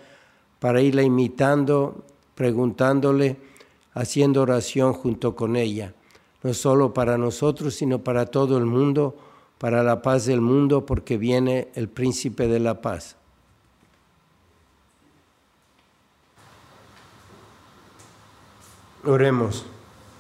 para 0.60 0.82
irla 0.82 1.04
imitando, 1.04 2.04
preguntándole, 2.34 3.38
haciendo 3.94 4.42
oración 4.42 4.94
junto 4.94 5.36
con 5.36 5.56
ella, 5.56 5.94
no 6.42 6.56
solo 6.56 6.96
para 6.96 7.20
nosotros, 7.20 7.76
sino 7.76 8.04
para 8.04 8.26
todo 8.26 8.58
el 8.58 8.66
mundo, 8.66 9.16
para 9.63 9.82
la 9.82 10.01
paz 10.01 10.25
del 10.25 10.41
mundo, 10.41 10.86
porque 10.86 11.17
viene 11.17 11.70
el 11.75 11.88
príncipe 11.88 12.50
de 12.50 12.60
la 12.60 12.82
paz. 12.82 13.15
Oremos. 19.05 19.65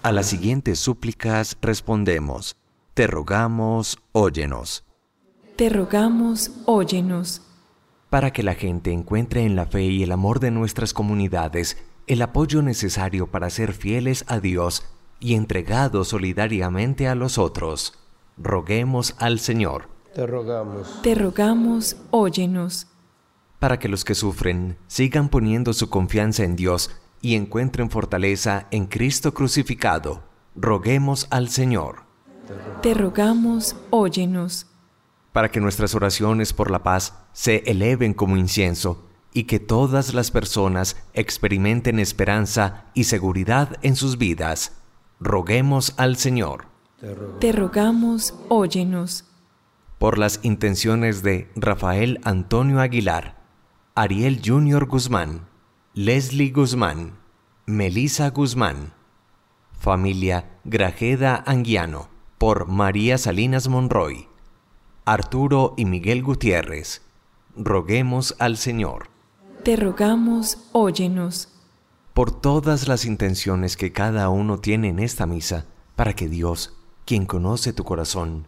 A 0.01 0.13
las 0.13 0.27
siguientes 0.27 0.79
súplicas 0.79 1.57
respondemos, 1.61 2.55
te 2.93 3.05
rogamos, 3.05 3.99
óyenos. 4.13 4.85
Te 5.57 5.67
rogamos, 5.67 6.51
óyenos. 6.65 7.41
Para 8.09 8.31
que 8.31 8.43
la 8.43 8.55
gente 8.55 8.93
encuentre 8.93 9.43
en 9.43 9.57
la 9.57 9.65
fe 9.65 9.83
y 9.83 10.03
el 10.03 10.13
amor 10.13 10.39
de 10.39 10.51
nuestras 10.51 10.93
comunidades 10.93 11.75
el 12.07 12.21
apoyo 12.21 12.61
necesario 12.61 13.27
para 13.27 13.49
ser 13.49 13.73
fieles 13.73 14.23
a 14.29 14.39
Dios 14.39 14.85
y 15.19 15.33
entregados 15.33 16.07
solidariamente 16.07 17.09
a 17.09 17.15
los 17.15 17.37
otros, 17.37 18.02
roguemos 18.37 19.15
al 19.19 19.39
Señor. 19.39 19.87
Te 20.13 20.27
rogamos. 20.27 21.01
Te 21.01 21.15
rogamos, 21.15 21.97
óyenos. 22.11 22.87
Para 23.59 23.79
que 23.79 23.87
los 23.87 24.03
que 24.03 24.15
sufren 24.15 24.77
sigan 24.87 25.29
poniendo 25.29 25.73
su 25.73 25.89
confianza 25.89 26.43
en 26.43 26.55
Dios 26.55 26.91
y 27.21 27.35
encuentren 27.35 27.89
fortaleza 27.89 28.67
en 28.71 28.85
Cristo 28.85 29.33
crucificado, 29.33 30.23
roguemos 30.55 31.27
al 31.31 31.49
Señor. 31.49 32.03
Te 32.81 32.93
rogamos, 32.93 33.75
óyenos. 33.89 34.67
Para 35.31 35.49
que 35.49 35.61
nuestras 35.61 35.95
oraciones 35.95 36.53
por 36.53 36.69
la 36.69 36.83
paz 36.83 37.15
se 37.31 37.63
eleven 37.65 38.13
como 38.13 38.37
incienso 38.37 39.07
y 39.33 39.45
que 39.45 39.59
todas 39.59 40.13
las 40.13 40.29
personas 40.29 40.95
experimenten 41.13 41.99
esperanza 41.99 42.85
y 42.93 43.05
seguridad 43.05 43.77
en 43.81 43.95
sus 43.95 44.17
vidas, 44.17 44.73
roguemos 45.19 45.93
al 45.97 46.17
Señor. 46.17 46.72
Te 47.39 47.51
rogamos, 47.51 48.33
óyenos. 48.47 49.25
Por 49.97 50.17
las 50.17 50.39
intenciones 50.43 51.21
de 51.21 51.49
Rafael 51.53 52.21
Antonio 52.23 52.79
Aguilar, 52.79 53.41
Ariel 53.93 54.41
Junior 54.43 54.85
Guzmán, 54.85 55.49
Leslie 55.93 56.51
Guzmán, 56.51 57.17
Melisa 57.65 58.29
Guzmán, 58.29 58.93
familia 59.77 60.57
Grajeda 60.63 61.43
Anguiano, 61.45 62.07
por 62.37 62.69
María 62.69 63.17
Salinas 63.17 63.67
Monroy, 63.67 64.29
Arturo 65.03 65.73
y 65.75 65.83
Miguel 65.83 66.23
Gutiérrez, 66.23 67.01
roguemos 67.57 68.33
al 68.39 68.55
Señor. 68.55 69.09
Te 69.63 69.75
rogamos, 69.75 70.69
óyenos. 70.71 71.49
Por 72.13 72.31
todas 72.31 72.87
las 72.87 73.03
intenciones 73.03 73.75
que 73.75 73.91
cada 73.91 74.29
uno 74.29 74.59
tiene 74.59 74.87
en 74.87 74.99
esta 74.99 75.25
misa, 75.25 75.65
para 75.97 76.13
que 76.13 76.29
Dios, 76.29 76.77
quien 77.05 77.25
conoce 77.25 77.73
tu 77.73 77.83
corazón, 77.83 78.47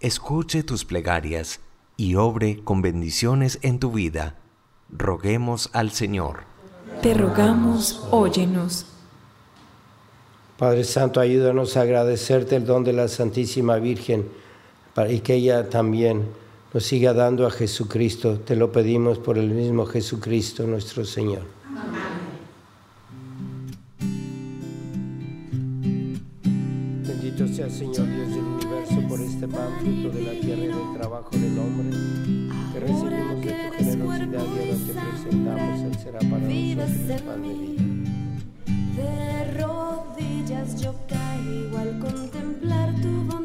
escuche 0.00 0.62
tus 0.62 0.84
plegarias 0.84 1.60
y 1.96 2.16
obre 2.16 2.60
con 2.64 2.82
bendiciones 2.82 3.58
en 3.62 3.78
tu 3.78 3.92
vida, 3.92 4.36
roguemos 4.90 5.70
al 5.72 5.92
Señor. 5.92 6.40
Te 7.00 7.14
rogamos, 7.14 8.06
óyenos. 8.10 8.86
Padre 10.58 10.84
Santo, 10.84 11.20
ayúdanos 11.20 11.76
a 11.76 11.82
agradecerte 11.82 12.56
el 12.56 12.66
don 12.66 12.84
de 12.84 12.92
la 12.92 13.08
Santísima 13.08 13.76
Virgen 13.76 14.28
para, 14.94 15.10
y 15.10 15.20
que 15.20 15.34
ella 15.34 15.68
también 15.68 16.26
nos 16.72 16.84
siga 16.84 17.12
dando 17.12 17.46
a 17.46 17.50
Jesucristo. 17.50 18.38
Te 18.38 18.56
lo 18.56 18.72
pedimos 18.72 19.18
por 19.18 19.38
el 19.38 19.50
mismo 19.50 19.86
Jesucristo 19.86 20.66
nuestro 20.66 21.04
Señor. 21.04 21.42
Bendito 21.68 22.21
el 27.64 27.70
Señor 27.70 28.08
Dios 28.08 28.28
del 28.30 28.44
universo 28.44 29.08
por 29.08 29.20
este 29.20 29.46
pan, 29.46 29.68
fruto 29.80 30.10
de 30.10 30.22
la 30.22 30.40
tierra 30.40 30.64
y 30.64 30.66
del 30.66 30.92
trabajo 30.98 31.30
del 31.30 31.58
hombre, 31.58 31.96
que 32.72 32.80
recibimos 32.80 33.40
de 33.40 33.56
tu 33.56 33.78
generosidad 33.78 34.34
y 34.34 34.40
ahora 34.40 34.76
te 34.78 34.92
presentamos, 34.92 35.80
Él 35.82 35.94
será 36.02 36.18
para 36.18 36.38
nosotros 36.38 36.90
el 37.08 37.22
pan 37.22 37.42
de 37.42 37.54
vida. 37.54 37.82
De 38.96 39.60
rodillas 39.60 40.82
yo 40.82 40.94
caigo 41.08 41.78
al 41.78 42.00
contemplar 42.00 42.94
tu 43.00 43.08
bondad. 43.08 43.41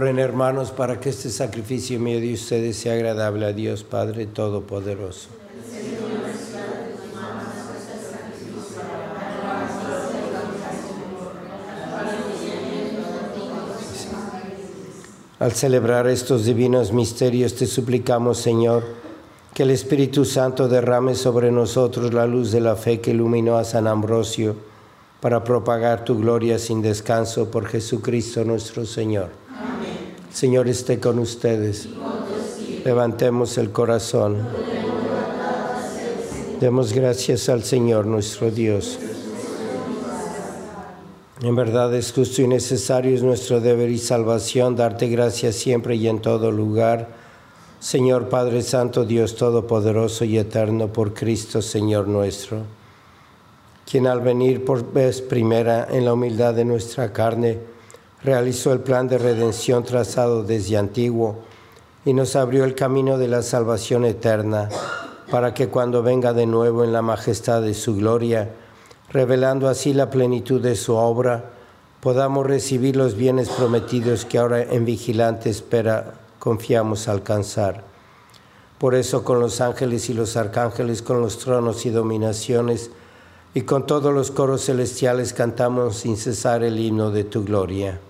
Oren 0.00 0.18
hermanos 0.18 0.70
para 0.70 0.98
que 0.98 1.10
este 1.10 1.28
sacrificio 1.28 2.00
mío 2.00 2.20
de 2.20 2.32
ustedes 2.32 2.78
sea 2.78 2.94
agradable 2.94 3.44
a 3.44 3.52
Dios 3.52 3.84
Padre 3.84 4.24
Todopoderoso. 4.24 5.28
Al 15.38 15.52
celebrar 15.52 16.06
estos 16.06 16.46
divinos 16.46 16.94
misterios 16.94 17.54
te 17.54 17.66
suplicamos, 17.66 18.38
Señor, 18.38 18.84
que 19.52 19.64
el 19.64 19.70
Espíritu 19.70 20.24
Santo 20.24 20.66
derrame 20.66 21.14
sobre 21.14 21.52
nosotros 21.52 22.14
la 22.14 22.26
luz 22.26 22.52
de 22.52 22.62
la 22.62 22.74
fe 22.74 23.02
que 23.02 23.10
iluminó 23.10 23.58
a 23.58 23.64
San 23.64 23.86
Ambrosio 23.86 24.56
para 25.20 25.44
propagar 25.44 26.06
tu 26.06 26.18
gloria 26.18 26.58
sin 26.58 26.80
descanso 26.80 27.50
por 27.50 27.66
Jesucristo 27.66 28.44
nuestro 28.46 28.86
Señor. 28.86 29.49
Señor 30.32 30.68
esté 30.68 31.00
con 31.00 31.18
ustedes. 31.18 31.88
Levantemos 32.84 33.58
el 33.58 33.70
corazón. 33.70 34.38
Demos 36.60 36.92
gracias 36.92 37.48
al 37.48 37.64
Señor 37.64 38.06
nuestro 38.06 38.50
Dios. 38.50 38.98
En 41.42 41.56
verdad 41.56 41.94
es 41.94 42.12
justo 42.12 42.42
y 42.42 42.48
necesario, 42.48 43.14
es 43.14 43.22
nuestro 43.22 43.60
deber 43.60 43.88
y 43.88 43.96
salvación 43.96 44.76
darte 44.76 45.08
gracias 45.08 45.56
siempre 45.56 45.96
y 45.96 46.06
en 46.06 46.20
todo 46.20 46.50
lugar, 46.50 47.08
Señor 47.78 48.28
Padre 48.28 48.60
Santo, 48.60 49.06
Dios 49.06 49.36
Todopoderoso 49.36 50.26
y 50.26 50.36
Eterno, 50.36 50.92
por 50.92 51.14
Cristo, 51.14 51.62
Señor 51.62 52.08
nuestro, 52.08 52.58
quien 53.90 54.06
al 54.06 54.20
venir 54.20 54.66
por 54.66 54.92
vez 54.92 55.22
primera 55.22 55.88
en 55.90 56.04
la 56.04 56.12
humildad 56.12 56.52
de 56.52 56.66
nuestra 56.66 57.10
carne, 57.10 57.58
realizó 58.22 58.72
el 58.72 58.80
plan 58.80 59.08
de 59.08 59.18
redención 59.18 59.84
trazado 59.84 60.42
desde 60.42 60.76
antiguo 60.76 61.38
y 62.04 62.12
nos 62.12 62.36
abrió 62.36 62.64
el 62.64 62.74
camino 62.74 63.18
de 63.18 63.28
la 63.28 63.42
salvación 63.42 64.04
eterna, 64.04 64.68
para 65.30 65.54
que 65.54 65.68
cuando 65.68 66.02
venga 66.02 66.32
de 66.32 66.46
nuevo 66.46 66.84
en 66.84 66.92
la 66.92 67.02
majestad 67.02 67.62
de 67.62 67.74
su 67.74 67.96
gloria, 67.96 68.50
revelando 69.10 69.68
así 69.68 69.92
la 69.92 70.10
plenitud 70.10 70.60
de 70.60 70.76
su 70.76 70.94
obra, 70.94 71.50
podamos 72.00 72.46
recibir 72.46 72.96
los 72.96 73.16
bienes 73.16 73.48
prometidos 73.48 74.24
que 74.24 74.38
ahora 74.38 74.62
en 74.62 74.84
vigilante 74.84 75.50
espera 75.50 76.14
confiamos 76.38 77.08
alcanzar. 77.08 77.84
Por 78.78 78.94
eso 78.94 79.24
con 79.24 79.40
los 79.40 79.60
ángeles 79.60 80.08
y 80.08 80.14
los 80.14 80.36
arcángeles, 80.38 81.02
con 81.02 81.20
los 81.20 81.38
tronos 81.38 81.84
y 81.84 81.90
dominaciones, 81.90 82.90
y 83.52 83.62
con 83.62 83.86
todos 83.86 84.14
los 84.14 84.30
coros 84.30 84.64
celestiales 84.64 85.32
cantamos 85.32 85.96
sin 85.96 86.16
cesar 86.16 86.62
el 86.62 86.78
himno 86.78 87.10
de 87.10 87.24
tu 87.24 87.44
gloria. 87.44 88.00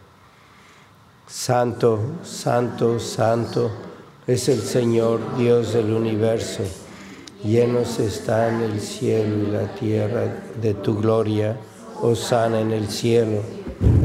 Santo, 1.31 2.01
santo, 2.25 2.99
santo 2.99 3.71
es 4.27 4.49
el 4.49 4.61
Señor 4.61 5.21
Dios 5.39 5.73
del 5.73 5.93
universo. 5.93 6.65
Llenos 7.45 8.01
están 8.01 8.61
el 8.63 8.81
cielo 8.81 9.47
y 9.47 9.51
la 9.53 9.73
tierra 9.77 10.25
de 10.61 10.75
tu 10.75 10.99
gloria. 11.01 11.57
Osana 12.03 12.61
en 12.61 12.73
el 12.73 12.89
cielo. 12.89 13.43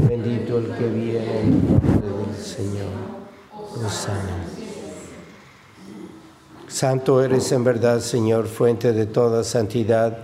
Bendito 0.08 0.58
el 0.58 0.66
que 0.76 0.86
viene 0.86 1.40
en 1.40 1.66
nombre 1.66 2.06
del 2.06 2.36
Señor. 2.44 2.86
Santo 6.68 7.24
eres 7.24 7.50
en 7.50 7.64
verdad, 7.64 8.00
Señor, 8.00 8.46
fuente 8.46 8.92
de 8.92 9.06
toda 9.06 9.42
santidad. 9.42 10.18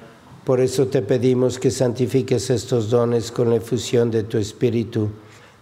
Por 0.45 0.61
eso 0.61 0.87
te 0.87 1.03
pedimos 1.03 1.59
que 1.59 1.73
santifiques 1.73 2.49
estos 2.49 2.91
dones 2.91 3.33
con 3.33 3.51
la 3.51 3.57
efusión 3.57 4.11
de 4.13 4.23
tu 4.23 4.39
Espíritu, 4.39 5.11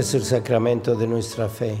Es 0.00 0.14
el 0.14 0.24
sacramento 0.24 0.94
de 0.94 1.06
nuestra 1.06 1.48
fe. 1.48 1.78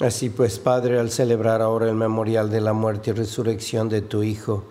Así 0.00 0.28
pues, 0.28 0.58
Padre, 0.58 0.98
al 0.98 1.10
celebrar 1.10 1.62
ahora 1.62 1.88
el 1.88 1.94
memorial 1.94 2.50
de 2.50 2.60
la 2.60 2.72
muerte 2.72 3.10
y 3.10 3.14
resurrección 3.14 3.88
de 3.88 4.02
tu 4.02 4.22
Hijo, 4.22 4.64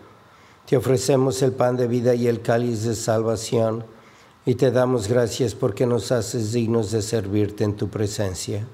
te 0.68 0.78
ofrecemos 0.78 1.42
el 1.42 1.54
pan 1.54 1.76
de 1.76 1.88
vida 1.88 2.14
y 2.14 2.28
el 2.28 2.42
cáliz 2.42 2.84
de 2.84 2.96
salvación 2.96 3.84
y 4.46 4.56
te 4.56 4.72
damos 4.72 5.08
gracias 5.08 5.56
porque 5.56 5.86
nos 5.86 6.12
haces 6.12 6.52
dignos 6.52 6.92
de 6.92 7.02
servirte 7.02 7.64
en 7.64 7.76
tu 7.76 7.90
presencia. 7.90 8.66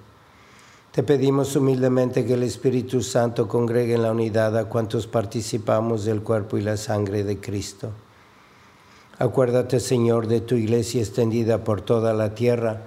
Te 0.91 1.03
pedimos 1.03 1.55
humildemente 1.55 2.25
que 2.25 2.33
el 2.33 2.43
Espíritu 2.43 3.01
Santo 3.01 3.47
congregue 3.47 3.93
en 3.93 4.03
la 4.03 4.11
unidad 4.11 4.57
a 4.57 4.65
cuantos 4.65 5.07
participamos 5.07 6.03
del 6.03 6.21
cuerpo 6.21 6.57
y 6.57 6.61
la 6.61 6.77
sangre 6.77 7.23
de 7.23 7.39
Cristo. 7.39 7.91
Acuérdate, 9.19 9.81
Señor, 9.81 10.27
de 10.27 10.39
tu 10.39 10.55
iglesia 10.55 11.01
extendida 11.01 11.65
por 11.65 11.81
toda 11.81 12.13
la 12.13 12.35
tierra 12.35 12.83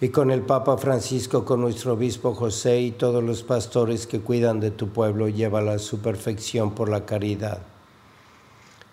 y 0.00 0.08
con 0.08 0.32
el 0.32 0.42
Papa 0.42 0.76
Francisco, 0.76 1.44
con 1.44 1.60
nuestro 1.60 1.92
obispo 1.92 2.34
José 2.34 2.80
y 2.80 2.90
todos 2.90 3.22
los 3.22 3.44
pastores 3.44 4.08
que 4.08 4.18
cuidan 4.18 4.58
de 4.58 4.72
tu 4.72 4.88
pueblo, 4.88 5.28
llévala 5.28 5.74
a 5.74 5.78
su 5.78 6.00
perfección 6.00 6.72
por 6.72 6.88
la 6.88 7.06
caridad. 7.06 7.60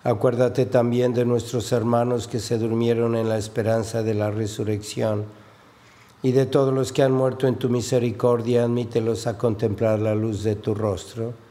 Acuérdate 0.04 0.64
también 0.64 1.12
de 1.12 1.24
nuestros 1.24 1.72
hermanos 1.72 2.28
que 2.28 2.38
se 2.38 2.56
durmieron 2.56 3.16
en 3.16 3.28
la 3.28 3.36
esperanza 3.36 4.04
de 4.04 4.14
la 4.14 4.30
resurrección 4.30 5.24
y 6.22 6.30
de 6.30 6.46
todos 6.46 6.72
los 6.72 6.92
que 6.92 7.02
han 7.02 7.10
muerto 7.10 7.48
en 7.48 7.56
tu 7.56 7.68
misericordia, 7.68 8.62
admítelos 8.62 9.26
a 9.26 9.36
contemplar 9.36 9.98
la 9.98 10.14
luz 10.14 10.44
de 10.44 10.54
tu 10.54 10.72
rostro. 10.72 11.45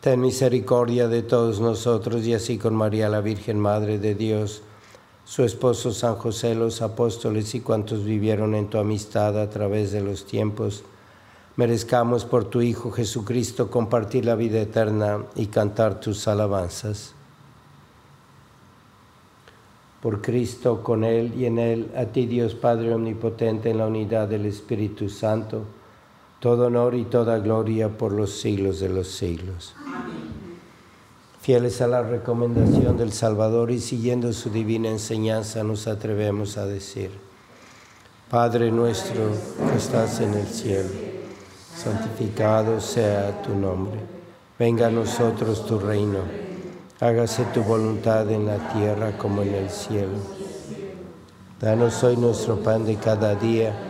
Ten 0.00 0.22
misericordia 0.22 1.08
de 1.08 1.20
todos 1.20 1.60
nosotros 1.60 2.24
y 2.24 2.32
así 2.32 2.56
con 2.56 2.74
María 2.74 3.10
la 3.10 3.20
Virgen 3.20 3.60
Madre 3.60 3.98
de 3.98 4.14
Dios, 4.14 4.62
su 5.26 5.44
esposo 5.44 5.92
San 5.92 6.16
José, 6.16 6.54
los 6.54 6.80
apóstoles 6.80 7.54
y 7.54 7.60
cuantos 7.60 8.02
vivieron 8.02 8.54
en 8.54 8.68
tu 8.68 8.78
amistad 8.78 9.38
a 9.38 9.50
través 9.50 9.92
de 9.92 10.00
los 10.00 10.24
tiempos, 10.24 10.84
merezcamos 11.56 12.24
por 12.24 12.46
tu 12.46 12.62
Hijo 12.62 12.90
Jesucristo 12.90 13.70
compartir 13.70 14.24
la 14.24 14.36
vida 14.36 14.62
eterna 14.62 15.26
y 15.36 15.48
cantar 15.48 16.00
tus 16.00 16.26
alabanzas. 16.26 17.12
Por 20.00 20.22
Cristo, 20.22 20.82
con 20.82 21.04
Él 21.04 21.34
y 21.36 21.44
en 21.44 21.58
Él, 21.58 21.90
a 21.94 22.06
ti 22.06 22.24
Dios 22.24 22.54
Padre 22.54 22.94
Omnipotente, 22.94 23.68
en 23.68 23.76
la 23.76 23.86
unidad 23.86 24.28
del 24.28 24.46
Espíritu 24.46 25.10
Santo, 25.10 25.66
todo 26.40 26.68
honor 26.68 26.94
y 26.94 27.04
toda 27.04 27.38
gloria 27.38 27.90
por 27.90 28.12
los 28.12 28.40
siglos 28.40 28.80
de 28.80 28.88
los 28.88 29.08
siglos. 29.08 29.74
Fieles 31.42 31.82
a 31.82 31.86
la 31.86 32.02
recomendación 32.02 32.96
del 32.96 33.12
Salvador 33.12 33.70
y 33.70 33.78
siguiendo 33.78 34.32
su 34.32 34.50
divina 34.50 34.88
enseñanza, 34.88 35.62
nos 35.62 35.86
atrevemos 35.86 36.56
a 36.56 36.66
decir, 36.66 37.10
Padre 38.30 38.70
nuestro 38.70 39.32
que 39.70 39.76
estás 39.76 40.20
en 40.20 40.34
el 40.34 40.46
cielo, 40.46 40.88
santificado 41.76 42.80
sea 42.80 43.42
tu 43.42 43.54
nombre, 43.54 44.00
venga 44.58 44.86
a 44.86 44.90
nosotros 44.90 45.66
tu 45.66 45.78
reino, 45.78 46.20
hágase 47.00 47.44
tu 47.52 47.62
voluntad 47.62 48.30
en 48.30 48.46
la 48.46 48.72
tierra 48.72 49.16
como 49.18 49.42
en 49.42 49.54
el 49.54 49.68
cielo. 49.68 50.18
Danos 51.60 52.02
hoy 52.02 52.16
nuestro 52.16 52.62
pan 52.62 52.86
de 52.86 52.96
cada 52.96 53.34
día, 53.34 53.89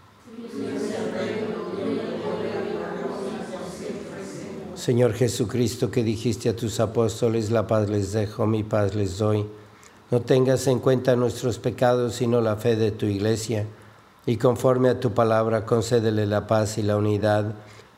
Señor 4.81 5.13
Jesucristo, 5.13 5.91
que 5.91 6.03
dijiste 6.03 6.49
a 6.49 6.55
tus 6.55 6.79
apóstoles, 6.79 7.51
la 7.51 7.67
paz 7.67 7.87
les 7.87 8.13
dejo, 8.13 8.47
mi 8.47 8.63
paz 8.63 8.95
les 8.95 9.19
doy. 9.19 9.45
No 10.09 10.21
tengas 10.21 10.65
en 10.65 10.79
cuenta 10.79 11.15
nuestros 11.15 11.59
pecados, 11.59 12.15
sino 12.15 12.41
la 12.41 12.55
fe 12.55 12.75
de 12.75 12.89
tu 12.89 13.05
iglesia, 13.05 13.67
y 14.25 14.37
conforme 14.37 14.89
a 14.89 14.99
tu 14.99 15.11
palabra, 15.11 15.67
concédele 15.67 16.25
la 16.25 16.47
paz 16.47 16.79
y 16.79 16.81
la 16.81 16.97
unidad 16.97 17.53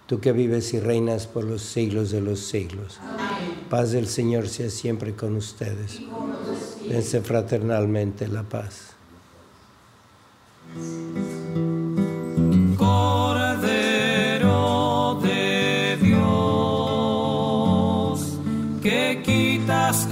tú 0.08 0.20
que 0.20 0.34
vives 0.34 0.74
y 0.74 0.82
reinas 0.82 1.26
por 1.26 1.46
los 1.46 1.62
siglos 1.62 2.12
de 2.12 2.20
los 2.20 2.42
siglos. 2.42 3.00
Paz 3.70 3.94
del 3.94 4.08
Señor 4.08 4.50
sea 4.50 4.70
siempre 4.70 5.16
con 5.16 5.38
ustedes. 5.38 6.02
Dense 6.86 7.22
fraternalmente 7.22 8.28
la 8.28 8.44
paz. 8.44 8.90
Quitas 19.64 20.08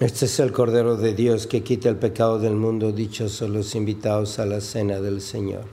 Este 0.00 0.26
es 0.26 0.38
el 0.38 0.52
Cordero 0.52 0.96
de 0.96 1.12
Dios 1.12 1.48
que 1.48 1.64
quita 1.64 1.88
el 1.88 1.96
pecado 1.96 2.38
del 2.38 2.54
mundo, 2.54 2.92
dichosos 2.92 3.50
los 3.50 3.74
invitados 3.74 4.38
a 4.38 4.46
la 4.46 4.60
cena 4.60 5.00
del 5.00 5.20
Señor. 5.20 5.64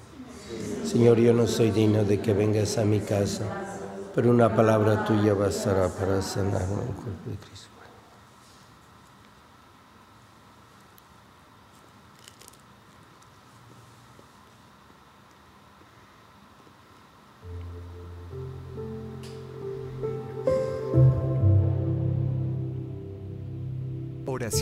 Señor, 0.83 1.19
yo 1.19 1.31
no 1.31 1.45
soy 1.45 1.69
digno 1.69 2.03
de 2.03 2.19
que 2.19 2.33
vengas 2.33 2.79
a 2.79 2.85
mi 2.85 3.01
casa, 3.01 3.43
pero 4.15 4.31
una 4.31 4.55
palabra 4.55 5.05
tuya 5.05 5.35
bastará 5.35 5.89
para 5.89 6.23
sanarme 6.23 6.81
el 6.81 6.95
cuerpo 6.95 7.29
de 7.29 7.37
Cristo. 7.37 7.74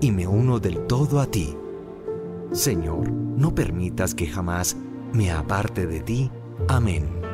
y 0.00 0.10
me 0.10 0.26
uno 0.26 0.58
del 0.58 0.86
todo 0.86 1.20
a 1.20 1.26
ti. 1.26 1.56
Señor, 2.52 3.10
no 3.10 3.54
permitas 3.54 4.14
que 4.14 4.26
jamás 4.26 4.76
me 5.12 5.30
aparte 5.30 5.86
de 5.86 6.00
ti. 6.00 6.30
Amén. 6.68 7.27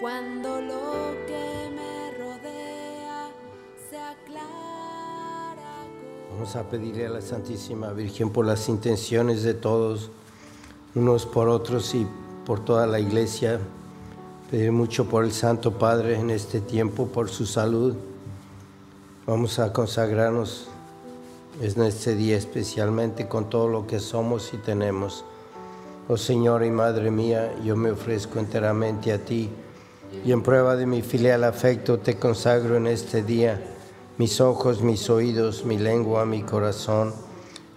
Cuando 0.00 0.62
lo 0.62 1.12
que 1.26 1.70
me 1.74 2.10
rodea 2.16 3.28
se 3.90 3.98
aclara 3.98 5.84
Vamos 6.32 6.56
a 6.56 6.62
pedirle 6.70 7.04
a 7.04 7.10
la 7.10 7.20
Santísima 7.20 7.92
Virgen 7.92 8.30
por 8.30 8.46
las 8.46 8.70
intenciones 8.70 9.42
de 9.42 9.52
todos, 9.52 10.10
unos 10.94 11.26
por 11.26 11.50
otros 11.50 11.94
y 11.94 12.06
por 12.46 12.64
toda 12.64 12.86
la 12.86 12.98
iglesia. 12.98 13.60
Pedir 14.50 14.72
mucho 14.72 15.04
por 15.04 15.22
el 15.22 15.32
Santo 15.32 15.72
Padre 15.78 16.18
en 16.18 16.30
este 16.30 16.62
tiempo, 16.62 17.08
por 17.08 17.28
su 17.28 17.44
salud. 17.44 17.94
Vamos 19.26 19.58
a 19.58 19.70
consagrarnos 19.74 20.68
en 21.60 21.82
este 21.82 22.14
día 22.14 22.38
especialmente 22.38 23.28
con 23.28 23.50
todo 23.50 23.68
lo 23.68 23.86
que 23.86 24.00
somos 24.00 24.54
y 24.54 24.56
tenemos. 24.56 25.26
Oh 26.08 26.16
Señor 26.16 26.64
y 26.64 26.70
Madre 26.70 27.10
mía, 27.10 27.54
yo 27.62 27.76
me 27.76 27.90
ofrezco 27.90 28.38
enteramente 28.38 29.12
a 29.12 29.18
ti 29.22 29.50
y 30.24 30.32
en 30.32 30.42
prueba 30.42 30.76
de 30.76 30.86
mi 30.86 31.02
filial 31.02 31.44
afecto 31.44 31.98
te 31.98 32.16
consagro 32.16 32.76
en 32.76 32.86
este 32.86 33.22
día 33.22 33.60
mis 34.18 34.40
ojos, 34.40 34.82
mis 34.82 35.08
oídos, 35.08 35.64
mi 35.64 35.78
lengua, 35.78 36.26
mi 36.26 36.42
corazón, 36.42 37.14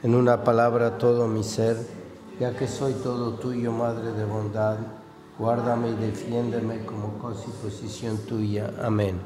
en 0.03 0.13
una 0.13 0.43
palabra 0.43 0.97
todo 0.97 1.27
mi 1.29 1.41
ser, 1.41 1.77
ya 2.37 2.53
que 2.53 2.67
soy 2.67 2.91
todo 2.95 3.35
tuyo, 3.35 3.71
Madre 3.71 4.11
de 4.11 4.25
bondad, 4.25 4.75
guárdame 5.39 5.91
y 5.91 5.95
defiéndeme 5.95 6.85
como 6.85 7.17
cosa 7.17 7.45
y 7.47 7.65
posición 7.65 8.17
tuya. 8.17 8.73
Amén. 8.81 9.21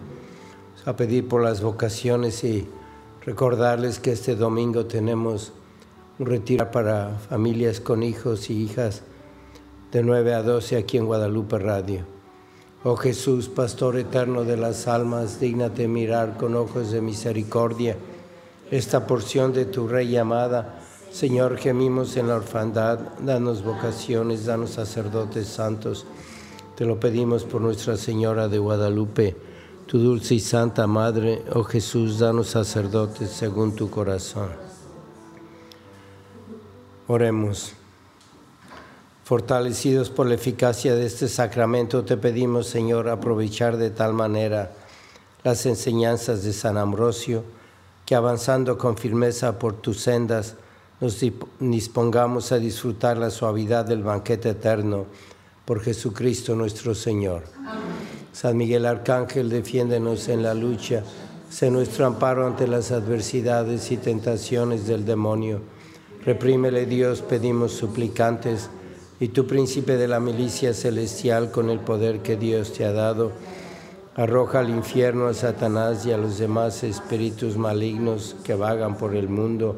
A 0.85 0.95
pedir 0.95 1.27
por 1.27 1.41
las 1.41 1.63
vocaciones 1.63 2.43
y 2.43 2.69
recordarles 3.25 3.99
que 3.99 4.11
este 4.11 4.35
domingo 4.35 4.85
tenemos 4.85 5.53
un 6.19 6.27
retiro 6.27 6.69
para 6.69 7.17
familias 7.29 7.79
con 7.79 8.03
hijos 8.03 8.51
y 8.51 8.61
hijas 8.61 9.01
de 9.91 10.03
9 10.03 10.35
a 10.35 10.43
12 10.43 10.77
aquí 10.77 10.97
en 10.97 11.07
Guadalupe 11.07 11.57
Radio. 11.57 12.16
Oh 12.83 12.95
Jesús, 12.95 13.49
Pastor 13.49 13.97
eterno 13.97 14.43
de 14.43 14.55
las 14.55 14.87
almas, 14.87 15.39
dígnate 15.39 15.87
mirar 15.87 16.37
con 16.37 16.55
ojos 16.55 16.91
de 16.91 17.01
misericordia 17.01 17.97
esta 18.69 19.07
porción 19.07 19.51
de 19.51 19.65
tu 19.65 19.87
Rey 19.87 20.15
amada. 20.15 20.79
Señor, 21.11 21.57
gemimos 21.57 22.15
en 22.17 22.27
la 22.27 22.35
orfandad, 22.35 22.99
danos 23.19 23.63
vocaciones, 23.63 24.45
danos 24.45 24.71
sacerdotes 24.71 25.47
santos. 25.47 26.05
Te 26.75 26.85
lo 26.85 26.99
pedimos 26.99 27.45
por 27.45 27.61
Nuestra 27.61 27.97
Señora 27.97 28.47
de 28.47 28.59
Guadalupe, 28.59 29.35
tu 29.87 29.97
dulce 29.97 30.35
y 30.35 30.39
santa 30.39 30.85
Madre. 30.85 31.43
Oh 31.55 31.63
Jesús, 31.63 32.19
danos 32.19 32.49
sacerdotes 32.49 33.31
según 33.31 33.75
tu 33.75 33.89
corazón. 33.89 34.49
Oremos. 37.07 37.73
Fortalecidos 39.27 40.09
por 40.09 40.25
la 40.27 40.35
eficacia 40.35 40.95
de 40.95 41.05
este 41.05 41.27
sacramento, 41.27 42.05
te 42.05 42.15
pedimos, 42.15 42.67
Señor, 42.67 43.09
aprovechar 43.09 43.75
de 43.75 43.89
tal 43.89 44.13
manera 44.13 44.71
las 45.43 45.65
enseñanzas 45.65 46.43
de 46.43 46.53
San 46.53 46.77
Ambrosio 46.77 47.43
que 48.05 48.15
avanzando 48.15 48.77
con 48.77 48.95
firmeza 48.95 49.59
por 49.59 49.73
tus 49.73 49.99
sendas, 49.99 50.55
nos 51.01 51.19
dispongamos 51.59 52.53
a 52.53 52.57
disfrutar 52.57 53.17
la 53.17 53.29
suavidad 53.29 53.83
del 53.83 54.01
banquete 54.01 54.51
eterno 54.51 55.07
por 55.65 55.81
Jesucristo 55.81 56.55
nuestro 56.55 56.95
Señor. 56.95 57.43
San 58.31 58.55
Miguel 58.55 58.85
Arcángel, 58.85 59.49
defiéndenos 59.49 60.29
en 60.29 60.41
la 60.41 60.53
lucha, 60.53 61.03
sé 61.49 61.69
nuestro 61.69 62.05
amparo 62.05 62.47
ante 62.47 62.65
las 62.65 62.93
adversidades 62.93 63.91
y 63.91 63.97
tentaciones 63.97 64.87
del 64.87 65.03
demonio. 65.03 65.59
Reprímele 66.23 66.85
Dios, 66.85 67.21
pedimos 67.21 67.73
suplicantes, 67.73 68.69
y 69.19 69.29
tu 69.29 69.47
príncipe 69.47 69.97
de 69.97 70.07
la 70.07 70.19
milicia 70.19 70.73
celestial, 70.73 71.51
con 71.51 71.69
el 71.69 71.79
poder 71.79 72.21
que 72.21 72.35
Dios 72.35 72.73
te 72.73 72.85
ha 72.85 72.91
dado, 72.91 73.31
arroja 74.15 74.59
al 74.59 74.69
infierno 74.69 75.27
a 75.27 75.33
Satanás 75.33 76.05
y 76.05 76.11
a 76.11 76.17
los 76.17 76.37
demás 76.37 76.83
espíritus 76.83 77.57
malignos 77.57 78.35
que 78.43 78.55
vagan 78.55 78.97
por 78.97 79.15
el 79.15 79.29
mundo 79.29 79.75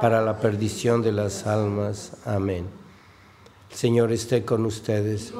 para 0.00 0.22
la 0.22 0.38
perdición 0.38 1.02
de 1.02 1.12
las 1.12 1.46
almas. 1.46 2.12
Amén. 2.24 2.66
El 3.70 3.76
Señor 3.76 4.12
esté 4.12 4.44
con 4.44 4.64
ustedes. 4.66 5.32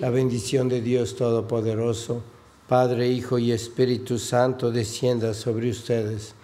La 0.00 0.10
bendición 0.10 0.68
de 0.68 0.80
Dios 0.80 1.16
Todopoderoso, 1.16 2.22
Padre, 2.68 3.08
Hijo 3.08 3.38
y 3.38 3.52
Espíritu 3.52 4.18
Santo, 4.18 4.70
descienda 4.70 5.34
sobre 5.34 5.70
ustedes. 5.70 6.34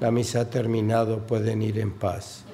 La 0.00 0.10
misa 0.10 0.40
ha 0.40 0.50
terminado, 0.50 1.18
pueden 1.26 1.62
ir 1.62 1.78
en 1.78 1.92
paz. 1.92 2.44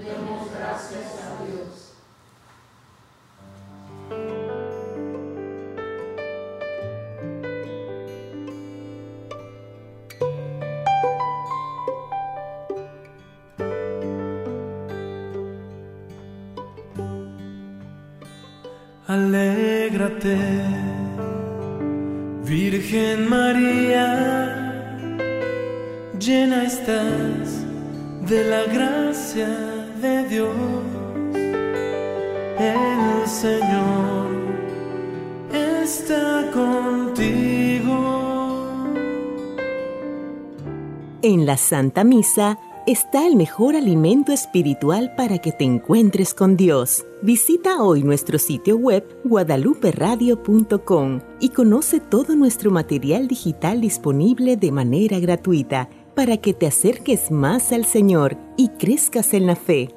En 41.23 41.45
la 41.45 41.57
Santa 41.57 42.05
Misa, 42.05 42.59
está 42.87 43.27
el 43.27 43.35
mejor 43.35 43.75
alimento 43.75 44.33
espiritual 44.33 45.15
para 45.17 45.39
que 45.39 45.51
te 45.51 45.65
encuentres 45.65 46.35
con 46.35 46.57
Dios. 46.57 47.05
Visita 47.21 47.83
hoy 47.83 48.05
nuestro 48.05 48.39
sitio 48.39 48.77
web 48.77 49.05
guadaluperadio.com 49.25 51.21
y 51.41 51.49
conoce 51.49 51.99
todo 51.99 52.37
nuestro 52.37 52.71
material 52.71 53.27
digital 53.27 53.81
disponible 53.81 54.57
de 54.57 54.71
manera 54.71 55.19
gratuita 55.19 55.89
para 56.15 56.37
que 56.37 56.55
te 56.55 56.69
acerques 56.69 57.33
más 57.33 57.73
al 57.73 57.87
Señor 57.87 58.37
y 58.57 58.69
crezcas 58.69 59.35
en 59.35 59.47
la 59.47 59.57
fe. 59.57 59.91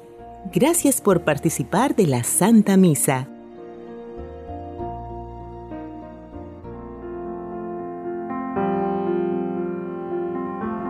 Gracias 0.52 1.00
por 1.00 1.22
participar 1.22 1.94
de 1.94 2.08
la 2.08 2.24
Santa 2.24 2.76
Misa. 2.76 3.29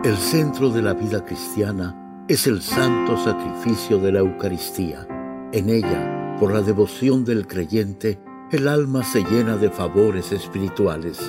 El 0.03 0.17
centro 0.17 0.71
de 0.71 0.81
la 0.81 0.95
vida 0.95 1.23
cristiana 1.23 2.25
es 2.27 2.47
el 2.47 2.63
santo 2.63 3.23
sacrificio 3.23 3.99
de 3.99 4.11
la 4.11 4.21
Eucaristía. 4.21 5.05
En 5.51 5.69
ella, 5.69 6.37
por 6.39 6.51
la 6.51 6.63
devoción 6.63 7.23
del 7.23 7.45
creyente, 7.45 8.19
el 8.51 8.67
alma 8.67 9.03
se 9.03 9.23
llena 9.23 9.57
de 9.57 9.69
favores 9.69 10.31
espirituales. 10.31 11.19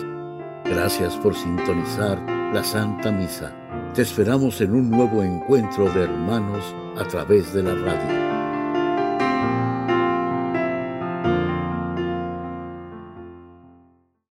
Gracias 0.64 1.18
por 1.18 1.34
sintonizar 1.34 2.18
la 2.54 2.64
Santa 2.64 3.12
Misa. 3.12 3.54
Te 3.92 4.00
esperamos 4.00 4.58
en 4.62 4.72
un 4.72 4.88
nuevo 4.88 5.22
encuentro 5.22 5.92
de 5.92 6.04
hermanos 6.04 6.64
a 6.96 7.06
través 7.06 7.52
de 7.52 7.64
la 7.64 7.74
radio. 7.74 8.21